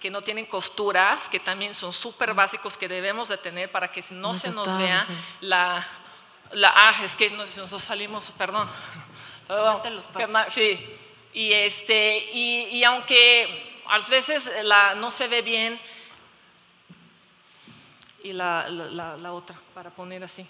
que 0.00 0.10
no 0.10 0.22
tienen 0.22 0.46
costuras, 0.46 1.28
que 1.28 1.38
también 1.38 1.74
son 1.74 1.92
súper 1.92 2.32
básicos 2.34 2.76
que 2.76 2.88
debemos 2.88 3.28
de 3.28 3.36
tener 3.36 3.70
para 3.70 3.88
que 3.88 4.02
no 4.10 4.28
Nos 4.28 4.38
se 4.38 4.50
nos 4.50 4.76
vea 4.78 5.04
sí. 5.06 5.12
la, 5.42 5.86
la... 6.52 6.72
Ah, 6.74 7.00
es 7.04 7.14
que 7.14 7.30
nos, 7.30 7.56
nosotros 7.58 7.82
salimos, 7.84 8.30
perdón. 8.32 8.68
Perdón. 9.46 9.82
Sí, 10.50 10.78
y, 11.34 11.52
este, 11.52 12.16
y, 12.32 12.66
y 12.76 12.84
aunque 12.84 13.82
a 13.88 13.98
veces 13.98 14.48
la, 14.62 14.94
no 14.94 15.10
se 15.10 15.26
ve 15.26 15.42
bien, 15.42 15.80
y 18.22 18.32
la, 18.32 18.68
la, 18.68 18.84
la- 18.84 19.16
la 19.16 19.32
otra, 19.32 19.56
para 19.74 19.90
poner 19.90 20.22
así. 20.22 20.46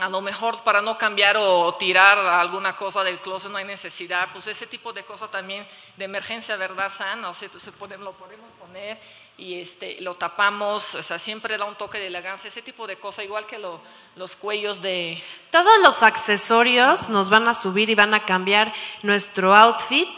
A 0.00 0.08
lo 0.08 0.20
mejor 0.22 0.62
para 0.62 0.80
no 0.80 0.96
cambiar 0.96 1.36
o 1.36 1.74
tirar 1.74 2.18
alguna 2.18 2.74
cosa 2.74 3.04
del 3.04 3.18
closet 3.18 3.50
no 3.50 3.58
hay 3.58 3.64
necesidad, 3.64 4.28
pues 4.32 4.46
ese 4.46 4.66
tipo 4.66 4.92
de 4.92 5.04
cosas 5.04 5.30
también 5.30 5.66
de 5.96 6.04
emergencia, 6.06 6.56
¿verdad, 6.56 6.90
San? 6.90 7.22
O 7.26 7.34
sea, 7.34 7.48
se 7.56 7.70
pone- 7.72 7.98
lo 7.98 8.12
podemos 8.12 8.50
poner 8.52 8.98
y 9.36 9.60
este, 9.60 10.00
lo 10.00 10.14
tapamos, 10.14 10.94
o 10.94 11.02
sea, 11.02 11.18
siempre 11.18 11.56
da 11.58 11.64
un 11.64 11.74
toque 11.74 11.98
de 11.98 12.06
elegancia, 12.06 12.48
ese 12.48 12.62
tipo 12.62 12.86
de 12.86 12.96
cosas, 12.96 13.24
igual 13.24 13.46
que 13.46 13.58
lo- 13.58 13.80
los 14.16 14.36
cuellos 14.36 14.80
de, 14.82 15.22
Todos 15.50 15.78
los 15.82 16.02
accesorios 16.02 17.08
nos 17.08 17.28
van 17.30 17.46
a 17.48 17.54
subir 17.54 17.90
y 17.90 17.94
van 17.94 18.14
a 18.14 18.24
cambiar 18.24 18.72
nuestro 19.02 19.54
outfit 19.54 20.08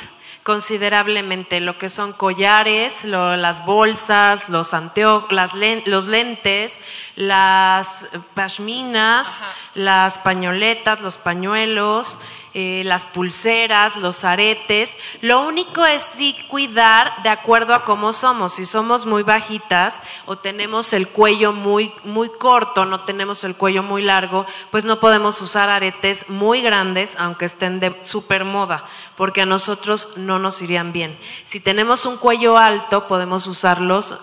considerablemente, 0.43 1.61
lo 1.61 1.79
que 1.79 1.89
son 1.89 2.13
collares, 2.13 3.05
lo- 3.05 3.37
las 3.37 3.65
bolsas, 3.65 4.49
los, 4.49 4.75
anteo- 4.75 5.27
las 5.31 5.55
len- 5.55 5.83
los 5.87 6.07
lentes, 6.09 6.81
las 7.17 8.07
pashminas, 8.35 9.41
Ajá. 9.41 9.53
las 9.75 10.19
pañoletas, 10.19 11.01
los 11.01 11.17
pañuelos, 11.19 12.19
eh, 12.55 12.83
las 12.85 13.07
pulseras, 13.07 13.97
los 13.97 14.25
aretes. 14.25 14.97
Lo 15.21 15.41
único 15.41 15.87
es 15.87 16.03
sí 16.03 16.37
cuidar 16.49 17.23
de 17.23 17.31
acuerdo 17.31 17.75
a 17.75 17.85
cómo 17.85 18.13
somos. 18.13 18.55
Si 18.55 18.65
somos 18.65 19.07
muy 19.07 19.23
bajitas 19.23 20.01
o 20.27 20.37
tenemos 20.37 20.93
el 20.93 21.09
cuello 21.09 21.53
muy, 21.53 21.93
muy 22.05 22.29
corto, 22.29 22.85
no 22.85 23.01
tenemos 23.01 23.43
el 23.45 23.57
cuello 23.57 23.83
muy 23.83 24.03
largo, 24.03 24.47
pues 24.71 24.85
no 24.85 25.01
podemos 25.01 25.41
usar 25.41 25.71
aretes 25.71 26.29
muy 26.29 26.61
grandes, 26.63 27.15
aunque 27.19 27.47
estén 27.47 27.81
de 27.81 27.97
super 28.03 28.45
moda, 28.45 28.85
porque 29.17 29.43
a 29.43 29.47
nosotros 29.47 30.11
no 30.17 30.39
nos 30.39 30.61
irían 30.63 30.93
bien. 30.93 31.19
Si 31.45 31.61
tenemos 31.61 32.07
un 32.07 32.17
cuello 32.17 32.59
alto, 32.59 33.07
podemos 33.07 33.47
usarlos, 33.47 34.15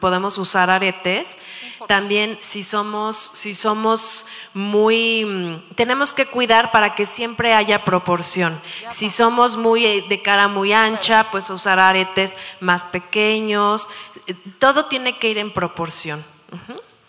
podemos 0.00 0.38
usar 0.38 0.70
aretes. 0.70 1.38
También 1.86 2.38
si 2.40 2.62
somos, 2.62 3.30
si 3.34 3.54
somos 3.54 4.26
muy, 4.54 5.24
mm, 5.24 5.74
tenemos 5.74 6.12
que 6.14 6.26
cuidar 6.26 6.70
para 6.70 6.94
que 6.94 7.06
siempre 7.06 7.54
haya 7.54 7.84
proporción. 7.84 8.60
Si 8.90 9.10
somos 9.10 9.56
muy 9.56 9.84
eh, 9.86 10.04
de 10.08 10.22
cara 10.22 10.48
muy 10.48 10.72
ancha, 10.72 11.28
pues 11.30 11.50
usar 11.50 11.78
aretes 11.78 12.36
más 12.60 12.84
pequeños. 12.84 13.88
Eh, 14.26 14.34
Todo 14.58 14.86
tiene 14.86 15.18
que 15.18 15.28
ir 15.28 15.38
en 15.38 15.52
proporción. 15.52 16.24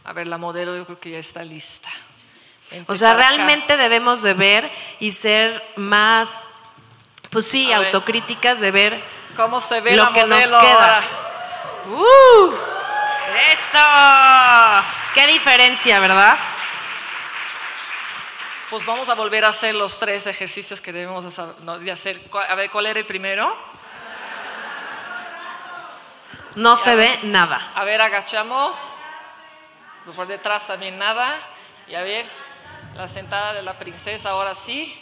a 0.03 0.13
ver, 0.13 0.27
la 0.27 0.37
modelo 0.37 0.75
yo 0.75 0.85
creo 0.85 0.99
que 0.99 1.11
ya 1.11 1.19
está 1.19 1.43
lista. 1.43 1.89
Vente 2.71 2.91
O 2.91 2.95
sea, 2.95 3.11
acá. 3.11 3.19
realmente 3.19 3.75
debemos 3.77 4.21
de 4.21 4.33
ver 4.33 4.71
y 4.99 5.11
ser 5.11 5.61
más, 5.75 6.47
pues 7.29 7.45
sí, 7.45 7.71
A 7.71 7.79
ver. 7.79 7.87
autocríticas 7.87 8.59
de 8.61 8.71
ver 8.71 9.03
¿Cómo 9.35 9.59
se 9.61 9.81
ve 9.81 9.95
lo 9.95 10.03
la 10.05 10.13
que 10.13 10.21
nos 10.25 10.29
modelo 10.39 10.59
queda. 10.59 10.73
ahora? 10.73 11.01
¡Uh! 11.87 12.53
¡Eso! 13.51 14.83
¡Qué 15.13 15.27
diferencia, 15.27 15.99
verdad! 15.99 16.37
Pues 18.69 18.85
vamos 18.85 19.09
a 19.09 19.15
volver 19.15 19.43
a 19.43 19.49
hacer 19.49 19.75
los 19.75 19.97
tres 19.99 20.25
ejercicios 20.27 20.79
que 20.79 20.93
debemos 20.93 21.25
de 21.35 21.91
hacer. 21.91 22.21
¿Cuál- 22.29 22.49
A 22.49 22.55
ver, 22.55 22.69
¿cuál 22.71 22.85
era 22.85 22.99
el 22.99 23.05
primero? 23.05 23.53
No 26.55 26.75
se 26.75 26.95
ve 26.95 27.19
nada. 27.23 27.71
A 27.75 27.83
ver, 27.83 28.01
agachamos. 28.01 28.93
Por 30.15 30.27
detrás 30.27 30.67
también 30.67 30.97
nada. 30.97 31.37
Y 31.87 31.95
a 31.95 32.01
ver, 32.01 32.25
la 32.95 33.07
sentada 33.07 33.53
de 33.53 33.61
la 33.61 33.77
princesa, 33.77 34.29
ahora 34.31 34.55
sí. 34.55 34.97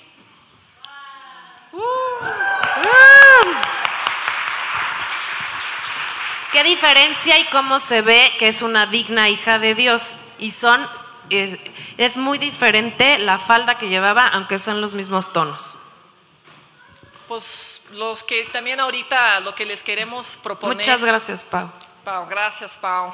¿Qué 6.51 6.63
diferencia 6.63 7.37
y 7.37 7.45
cómo 7.45 7.79
se 7.79 8.01
ve 8.01 8.33
que 8.39 8.47
es 8.47 8.63
una 8.63 8.87
digna 8.87 9.29
hija 9.29 9.59
de 9.59 9.75
Dios? 9.75 10.17
Y 10.39 10.49
son, 10.51 10.89
es, 11.29 11.59
es 11.97 12.17
muy 12.17 12.39
diferente 12.39 13.19
la 13.19 13.37
falda 13.37 13.77
que 13.77 13.87
llevaba, 13.87 14.27
aunque 14.27 14.57
son 14.57 14.81
los 14.81 14.95
mismos 14.95 15.31
tonos. 15.31 15.77
Pues 17.27 17.83
los 17.91 18.23
que 18.23 18.45
también 18.45 18.79
ahorita 18.79 19.41
lo 19.41 19.53
que 19.53 19.63
les 19.63 19.83
queremos 19.83 20.39
proponer. 20.41 20.77
Muchas 20.77 21.03
gracias, 21.03 21.43
Pau. 21.43 21.69
Pau, 22.03 22.25
gracias, 22.27 22.79
Pau. 22.79 23.13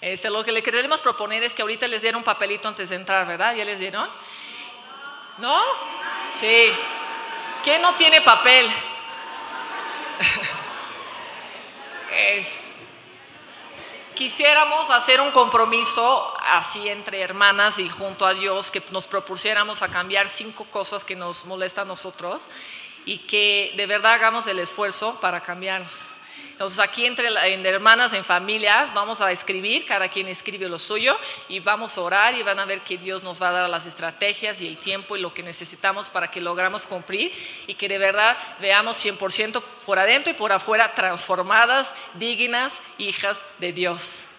Este, 0.00 0.30
lo 0.30 0.44
que 0.44 0.52
le 0.52 0.62
queremos 0.62 1.00
proponer 1.00 1.42
es 1.42 1.52
que 1.52 1.62
ahorita 1.62 1.88
les 1.88 2.02
dieron 2.02 2.18
un 2.18 2.24
papelito 2.24 2.68
antes 2.68 2.90
de 2.90 2.96
entrar, 2.96 3.26
¿verdad? 3.26 3.56
¿Ya 3.56 3.64
les 3.64 3.80
dieron? 3.80 4.08
¿No? 5.38 5.60
Sí. 6.34 6.70
¿Quién 7.64 7.82
no 7.82 7.96
tiene 7.96 8.20
papel? 8.20 8.70
Quisiéramos 14.14 14.90
hacer 14.90 15.20
un 15.20 15.30
compromiso 15.30 16.34
así 16.42 16.88
entre 16.88 17.22
hermanas 17.22 17.78
y 17.78 17.88
junto 17.88 18.26
a 18.26 18.34
Dios 18.34 18.70
que 18.70 18.82
nos 18.90 19.06
propusiéramos 19.06 19.82
a 19.82 19.88
cambiar 19.88 20.28
cinco 20.28 20.66
cosas 20.66 21.04
que 21.04 21.16
nos 21.16 21.46
molestan 21.46 21.84
a 21.84 21.88
nosotros 21.88 22.44
y 23.06 23.18
que 23.18 23.72
de 23.76 23.86
verdad 23.86 24.12
hagamos 24.12 24.46
el 24.46 24.58
esfuerzo 24.58 25.18
para 25.20 25.40
cambiarlos. 25.40 26.12
Entonces 26.60 26.78
aquí 26.78 27.06
entre 27.06 27.26
hermanas, 27.70 28.12
en 28.12 28.22
familias, 28.22 28.92
vamos 28.92 29.22
a 29.22 29.32
escribir, 29.32 29.86
cada 29.86 30.10
quien 30.10 30.28
escribe 30.28 30.68
lo 30.68 30.78
suyo 30.78 31.16
y 31.48 31.58
vamos 31.58 31.96
a 31.96 32.02
orar 32.02 32.34
y 32.34 32.42
van 32.42 32.58
a 32.58 32.66
ver 32.66 32.82
que 32.82 32.98
Dios 32.98 33.22
nos 33.22 33.40
va 33.40 33.48
a 33.48 33.52
dar 33.52 33.70
las 33.70 33.86
estrategias 33.86 34.60
y 34.60 34.66
el 34.66 34.76
tiempo 34.76 35.16
y 35.16 35.22
lo 35.22 35.32
que 35.32 35.42
necesitamos 35.42 36.10
para 36.10 36.30
que 36.30 36.42
logramos 36.42 36.86
cumplir 36.86 37.32
y 37.66 37.76
que 37.76 37.88
de 37.88 37.96
verdad 37.96 38.36
veamos 38.60 39.02
100% 39.02 39.62
por 39.86 39.98
adentro 39.98 40.32
y 40.32 40.34
por 40.34 40.52
afuera 40.52 40.94
transformadas, 40.94 41.94
dignas 42.18 42.82
hijas 42.98 43.46
de 43.58 43.72
Dios. 43.72 44.29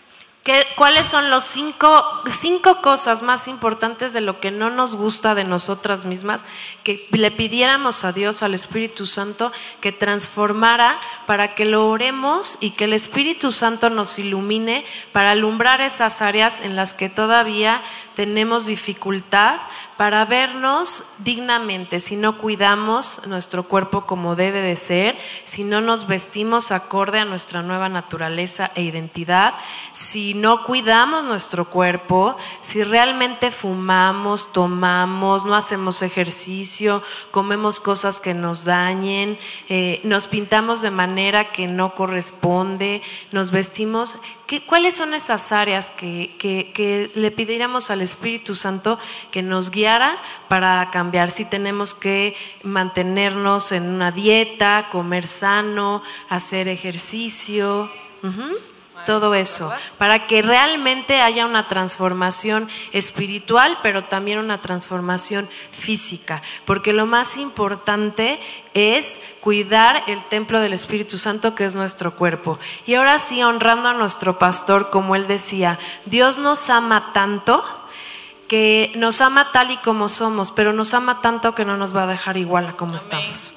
¿Qué- 0.44 0.66
¿Cuáles 0.76 1.06
son 1.06 1.30
los 1.30 1.44
cinco, 1.44 2.04
cinco 2.32 2.82
cosas 2.82 3.22
más 3.22 3.48
importantes 3.48 4.12
de 4.12 4.22
lo 4.22 4.40
que 4.40 4.50
no 4.50 4.72
nos 4.72 4.96
gusta 4.96 5.36
de 5.36 5.44
nosotras 5.44 6.06
mismas 6.06 6.46
que 6.84 7.08
le 7.12 7.30
pidiéramos 7.30 8.04
a 8.04 8.12
Dios, 8.12 8.42
al 8.42 8.56
Espíritu 8.56 9.06
Santo, 9.06 9.52
que 9.82 9.92
transformara 9.92 11.00
para 11.28 11.54
que 11.54 11.66
lo 11.66 11.88
oremos 11.88 12.58
y 12.60 12.72
que 12.72 12.86
el 12.86 12.94
Espíritu 12.94 13.52
Santo 13.52 13.92
nos 13.92 14.18
ilumine 14.18 14.84
para 15.12 15.30
alumbrar 15.32 15.80
esas 15.80 16.24
áreas 16.24 16.60
en 16.60 16.76
las 16.76 16.96
que 16.96 17.08
todavía 17.08 17.84
tenemos 18.16 18.66
dificultad 18.66 19.60
para 20.02 20.26
vernos 20.26 21.04
dignamente, 21.20 22.00
si 22.00 22.16
no 22.16 22.40
cuidamos 22.40 23.22
nuestro 23.28 23.68
cuerpo 23.68 24.08
como 24.08 24.36
debe 24.36 24.60
de 24.64 24.76
ser, 24.76 25.16
si 25.44 25.64
no 25.64 25.80
nos 25.80 26.08
vestimos 26.08 26.72
acorde 26.72 27.20
a 27.20 27.26
nuestra 27.26 27.62
nueva 27.62 27.88
naturaleza 27.88 28.72
e 28.74 28.82
identidad, 28.82 29.54
si 29.94 30.34
no 30.34 30.64
cuidamos 30.64 31.26
nuestro 31.26 31.66
cuerpo, 31.70 32.36
si 32.62 32.84
realmente 32.84 33.52
fumamos, 33.52 34.52
tomamos, 34.52 35.46
no 35.46 35.54
hacemos 35.54 36.02
ejercicio, 36.02 37.04
comemos 37.30 37.80
cosas 37.80 38.20
que 38.22 38.34
nos 38.34 38.66
dañen, 38.66 39.38
eh, 39.70 40.02
nos 40.04 40.26
pintamos 40.26 40.82
de 40.82 40.90
manera 40.90 41.52
que 41.52 41.68
no 41.68 41.94
corresponde, 41.94 43.04
nos 43.32 43.52
vestimos 43.52 44.16
¿Qué- 44.48 44.66
¿Cuáles 44.66 44.98
son 44.98 45.14
esas 45.14 45.54
áreas 45.54 45.92
que, 45.92 46.36
que- 46.38 46.74
que 46.74 47.10
le 47.16 47.32
pidiéramos 47.32 47.90
al 47.90 48.02
Espíritu 48.02 48.54
Santo 48.54 49.00
que 49.32 49.42
nos 49.42 49.72
para 50.48 50.90
cambiar? 50.92 51.32
Si 51.32 51.46
tenemos 51.46 51.94
que 51.94 52.36
mantenernos 52.64 53.72
en 53.72 53.90
una 53.90 54.12
dieta, 54.12 54.88
comer 54.92 55.28
sano, 55.28 56.04
hacer 56.30 56.68
ejercicio, 56.68 57.90
todo 59.06 59.34
eso, 59.34 59.72
para 59.98 60.28
que 60.28 60.42
realmente 60.42 61.22
haya 61.22 61.46
una 61.46 61.68
transformación 61.68 62.70
espiritual, 62.92 63.80
pero 63.82 64.06
también 64.06 64.40
una 64.40 64.62
transformación 64.62 65.50
física, 65.72 66.42
porque 66.66 66.94
lo 66.94 67.06
más 67.06 67.38
importante 67.38 68.40
es 68.74 69.22
cuidar 69.40 70.04
el 70.08 70.24
templo 70.26 70.60
del 70.60 70.74
Espíritu 70.74 71.18
Santo 71.18 71.56
que 71.56 71.66
es 71.66 71.76
nuestro 71.76 72.16
cuerpo. 72.16 72.60
Y 72.86 72.96
ahora 72.96 73.20
sí, 73.20 73.42
honrando 73.44 73.90
a 73.90 73.94
nuestro 73.94 74.38
pastor, 74.38 74.90
como 74.90 75.16
él 75.16 75.28
decía, 75.28 75.80
Dios 76.06 76.38
nos 76.38 76.70
ama 76.70 77.12
tanto 77.14 77.64
que 78.52 78.92
nos 78.96 79.22
ama 79.22 79.54
tal 79.54 79.72
y 79.72 79.78
como 79.78 80.10
somos, 80.10 80.52
pero 80.52 80.74
nos 80.74 80.94
ama 80.94 81.22
tanto 81.22 81.56
que 81.56 81.64
no 81.64 81.78
nos 81.78 81.96
va 81.96 82.04
a 82.04 82.08
dejar 82.08 82.36
igual 82.36 82.68
a 82.68 82.74
como 82.74 82.96
Amén. 82.96 83.02
estamos. 83.02 83.54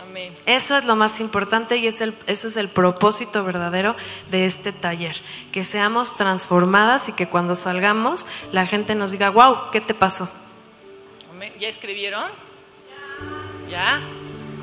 Amén. 0.00 0.32
Eso 0.46 0.76
es 0.76 0.84
lo 0.84 0.94
más 0.94 1.18
importante 1.18 1.76
y 1.76 1.88
es 1.88 2.00
el, 2.00 2.14
ese 2.28 2.46
es 2.46 2.56
el 2.56 2.68
propósito 2.68 3.42
verdadero 3.42 3.96
de 4.30 4.46
este 4.46 4.70
taller. 4.70 5.20
Que 5.50 5.64
seamos 5.64 6.14
transformadas 6.14 7.08
y 7.08 7.14
que 7.14 7.26
cuando 7.26 7.56
salgamos 7.56 8.28
la 8.52 8.64
gente 8.64 8.94
nos 8.94 9.10
diga, 9.10 9.30
wow, 9.30 9.72
¿qué 9.72 9.80
te 9.80 9.92
pasó? 9.92 10.28
Amén. 11.28 11.52
¿Ya 11.58 11.66
escribieron? 11.66 12.30
¿Ya? 13.68 14.00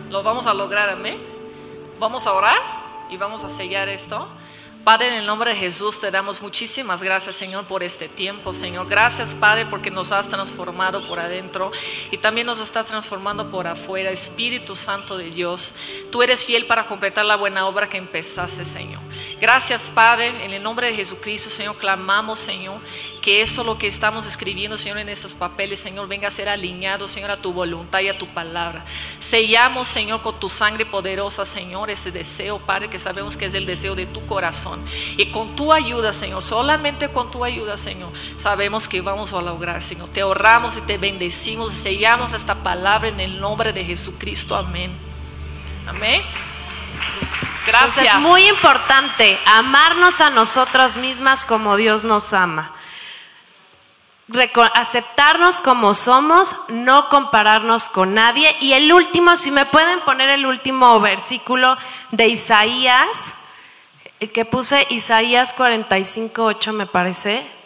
Lo 0.10 0.24
vamos 0.24 0.48
a 0.48 0.54
lograr, 0.54 0.88
amén. 0.88 1.20
Vamos 2.00 2.28
a 2.28 2.32
orar 2.32 2.62
y 3.10 3.18
vamos 3.18 3.44
a 3.44 3.50
sellar 3.50 3.90
esto. 3.90 4.30
Padre, 4.88 5.10
en 5.10 5.15
el 5.15 5.26
nombre 5.26 5.50
de 5.52 5.58
Jesús 5.58 6.00
te 6.00 6.10
damos 6.12 6.41
muchísimas 6.41 7.04
gracias, 7.04 7.36
Señor, 7.36 7.65
por 7.65 7.84
este 7.84 8.08
tiempo, 8.08 8.54
Señor. 8.54 8.88
Gracias, 8.88 9.36
Padre, 9.36 9.65
porque 9.65 9.91
nos 9.91 10.13
has 10.13 10.30
transformado 10.30 11.06
por 11.06 11.19
adentro 11.19 11.73
y 12.10 12.19
también 12.19 12.47
nos 12.47 12.62
estás 12.62 12.86
transformando 12.86 13.50
por 13.50 13.67
afuera. 13.67 14.12
Espíritu 14.12 14.78
Santo 14.78 15.17
de 15.17 15.30
Dios, 15.30 15.73
tú 16.10 16.23
eres 16.23 16.45
fiel 16.45 16.67
para 16.67 16.86
completar 16.86 17.26
la 17.26 17.36
buena 17.36 17.67
obra 17.67 17.89
que 17.89 17.97
empezaste, 17.97 18.63
Señor. 18.63 19.02
Gracias, 19.41 19.91
Padre, 19.93 20.45
en 20.45 20.54
el 20.54 20.63
nombre 20.63 20.88
de 20.88 20.93
Jesucristo, 20.93 21.50
Señor, 21.50 21.76
clamamos, 21.76 22.39
Señor, 22.39 22.80
que 23.28 23.42
eso 23.42 23.62
lo 23.66 23.78
que 23.78 23.88
estamos 23.88 24.26
escribiendo, 24.26 24.78
Señor, 24.78 25.00
en 25.00 25.10
estos 25.10 25.36
papeles, 25.36 25.82
Señor, 25.82 26.08
venga 26.08 26.30
a 26.30 26.32
ser 26.32 26.48
alineado, 26.48 27.10
Señor, 27.10 27.30
a 27.30 27.36
tu 27.36 27.52
voluntad 27.52 28.00
y 28.00 28.08
a 28.08 28.18
tu 28.18 28.26
palabra. 28.28 28.86
Sellamos, 29.20 29.90
Señor, 29.90 30.22
con 30.22 30.40
tu 30.40 30.48
sangre 30.48 30.86
poderosa, 30.86 31.44
Señor, 31.44 31.90
ese 31.90 32.10
deseo, 32.10 32.58
Padre, 32.58 32.90
que 32.90 32.98
sabemos 32.98 33.36
que 33.36 33.48
es 33.48 33.54
el 33.54 33.66
deseo 33.66 33.96
de 33.96 34.06
tu 34.06 34.26
corazón. 34.26 34.82
Y 35.18 35.30
con 35.30 35.58
tu 35.58 35.74
ayuda, 35.74 36.13
Señor, 36.13 36.42
solamente 36.42 37.10
con 37.10 37.30
tu 37.30 37.44
ayuda, 37.44 37.76
Señor, 37.76 38.13
sabemos 38.38 38.88
que 38.88 39.02
vamos 39.02 39.34
a 39.34 39.42
lograr, 39.42 39.82
Señor. 39.82 40.08
Te 40.08 40.24
honramos 40.24 40.78
y 40.78 40.82
te 40.84 40.98
bendecimos, 40.98 41.74
sellamos 41.74 42.32
esta 42.32 42.63
palabra 42.63 43.10
en 43.10 43.20
el 43.20 43.42
nombre 43.42 43.74
de 43.74 43.84
Jesucristo. 43.84 44.56
Amén. 44.56 44.98
Amén. 45.86 46.22
Pues, 47.20 47.30
gracias. 47.66 47.98
Entonces, 47.98 48.13
es 48.13 48.22
muy 48.22 48.48
importante 48.48 49.38
amarnos 49.46 50.22
a 50.22 50.30
nosotras 50.30 50.96
mismas 50.96 51.44
como 51.44 51.76
Dios 51.76 52.06
nos 52.06 52.32
ama. 52.32 52.72
Aceptarnos 54.74 55.62
como 55.62 55.94
somos, 55.94 56.56
no 56.68 57.08
compararnos 57.10 57.88
con 57.90 58.13
nadie. 58.13 58.56
Y 58.60 58.74
el 58.74 58.92
último, 58.92 59.36
si 59.38 59.52
me 59.52 59.66
pueden 59.66 60.02
poner 60.02 60.30
el 60.30 60.46
último 60.46 61.00
versículo 61.00 61.78
de 62.12 62.28
Isaías, 62.28 63.34
el 64.20 64.32
que 64.32 64.46
puse 64.46 64.86
Isaías 64.90 65.54
45, 65.54 66.44
8 66.44 66.74
me 66.74 66.88
parece. 66.88 67.57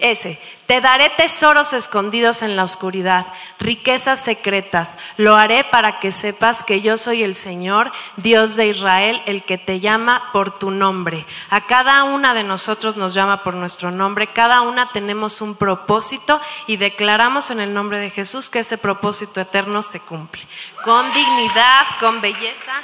Ese, 0.00 0.40
te 0.66 0.80
daré 0.80 1.10
tesoros 1.10 1.72
escondidos 1.72 2.42
en 2.42 2.56
la 2.56 2.64
oscuridad, 2.64 3.26
riquezas 3.58 4.20
secretas. 4.20 4.96
Lo 5.16 5.36
haré 5.36 5.64
para 5.64 6.00
que 6.00 6.10
sepas 6.10 6.64
que 6.64 6.80
yo 6.80 6.96
soy 6.96 7.22
el 7.22 7.34
Señor, 7.34 7.92
Dios 8.16 8.56
de 8.56 8.68
Israel, 8.68 9.22
el 9.26 9.42
que 9.42 9.58
te 9.58 9.80
llama 9.80 10.30
por 10.32 10.58
tu 10.58 10.70
nombre. 10.70 11.26
A 11.50 11.66
cada 11.66 12.04
una 12.04 12.34
de 12.34 12.44
nosotros 12.44 12.96
nos 12.96 13.14
llama 13.14 13.42
por 13.42 13.54
nuestro 13.54 13.90
nombre, 13.90 14.28
cada 14.28 14.62
una 14.62 14.90
tenemos 14.92 15.42
un 15.42 15.54
propósito 15.54 16.40
y 16.66 16.76
declaramos 16.76 17.50
en 17.50 17.60
el 17.60 17.74
nombre 17.74 17.98
de 17.98 18.10
Jesús 18.10 18.48
que 18.48 18.60
ese 18.60 18.78
propósito 18.78 19.40
eterno 19.40 19.82
se 19.82 20.00
cumple. 20.00 20.46
Con 20.82 21.12
dignidad, 21.12 21.86
con 21.98 22.20
belleza 22.20 22.80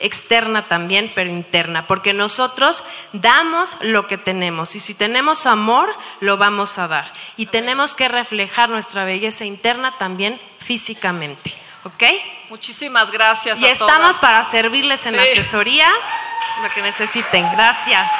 externa 0.00 0.66
también, 0.68 1.10
pero 1.14 1.30
interna, 1.30 1.86
porque 1.86 2.12
nosotros 2.12 2.84
damos 3.12 3.76
lo 3.80 4.06
que 4.06 4.18
tenemos 4.18 4.74
y 4.76 4.80
si 4.80 4.94
tenemos 4.94 5.46
amor, 5.46 5.88
lo 6.20 6.36
vamos 6.36 6.78
a 6.78 6.88
dar. 6.88 7.12
Y 7.36 7.46
tenemos 7.46 7.94
que 7.94 8.08
reflejar 8.08 8.68
nuestra 8.68 9.04
belleza 9.04 9.44
interna 9.44 9.96
también 9.98 10.40
físicamente, 10.58 11.54
¿ok? 11.84 12.02
Muchísimas 12.50 13.10
gracias. 13.10 13.58
Y 13.60 13.66
a 13.66 13.72
estamos 13.72 14.00
todas. 14.00 14.18
para 14.18 14.44
servirles 14.44 15.04
en 15.06 15.14
Sí. 15.14 15.18
asesoría, 15.18 15.90
lo 16.62 16.70
que 16.70 16.82
necesiten. 16.82 17.44
Gracias. 17.52 18.10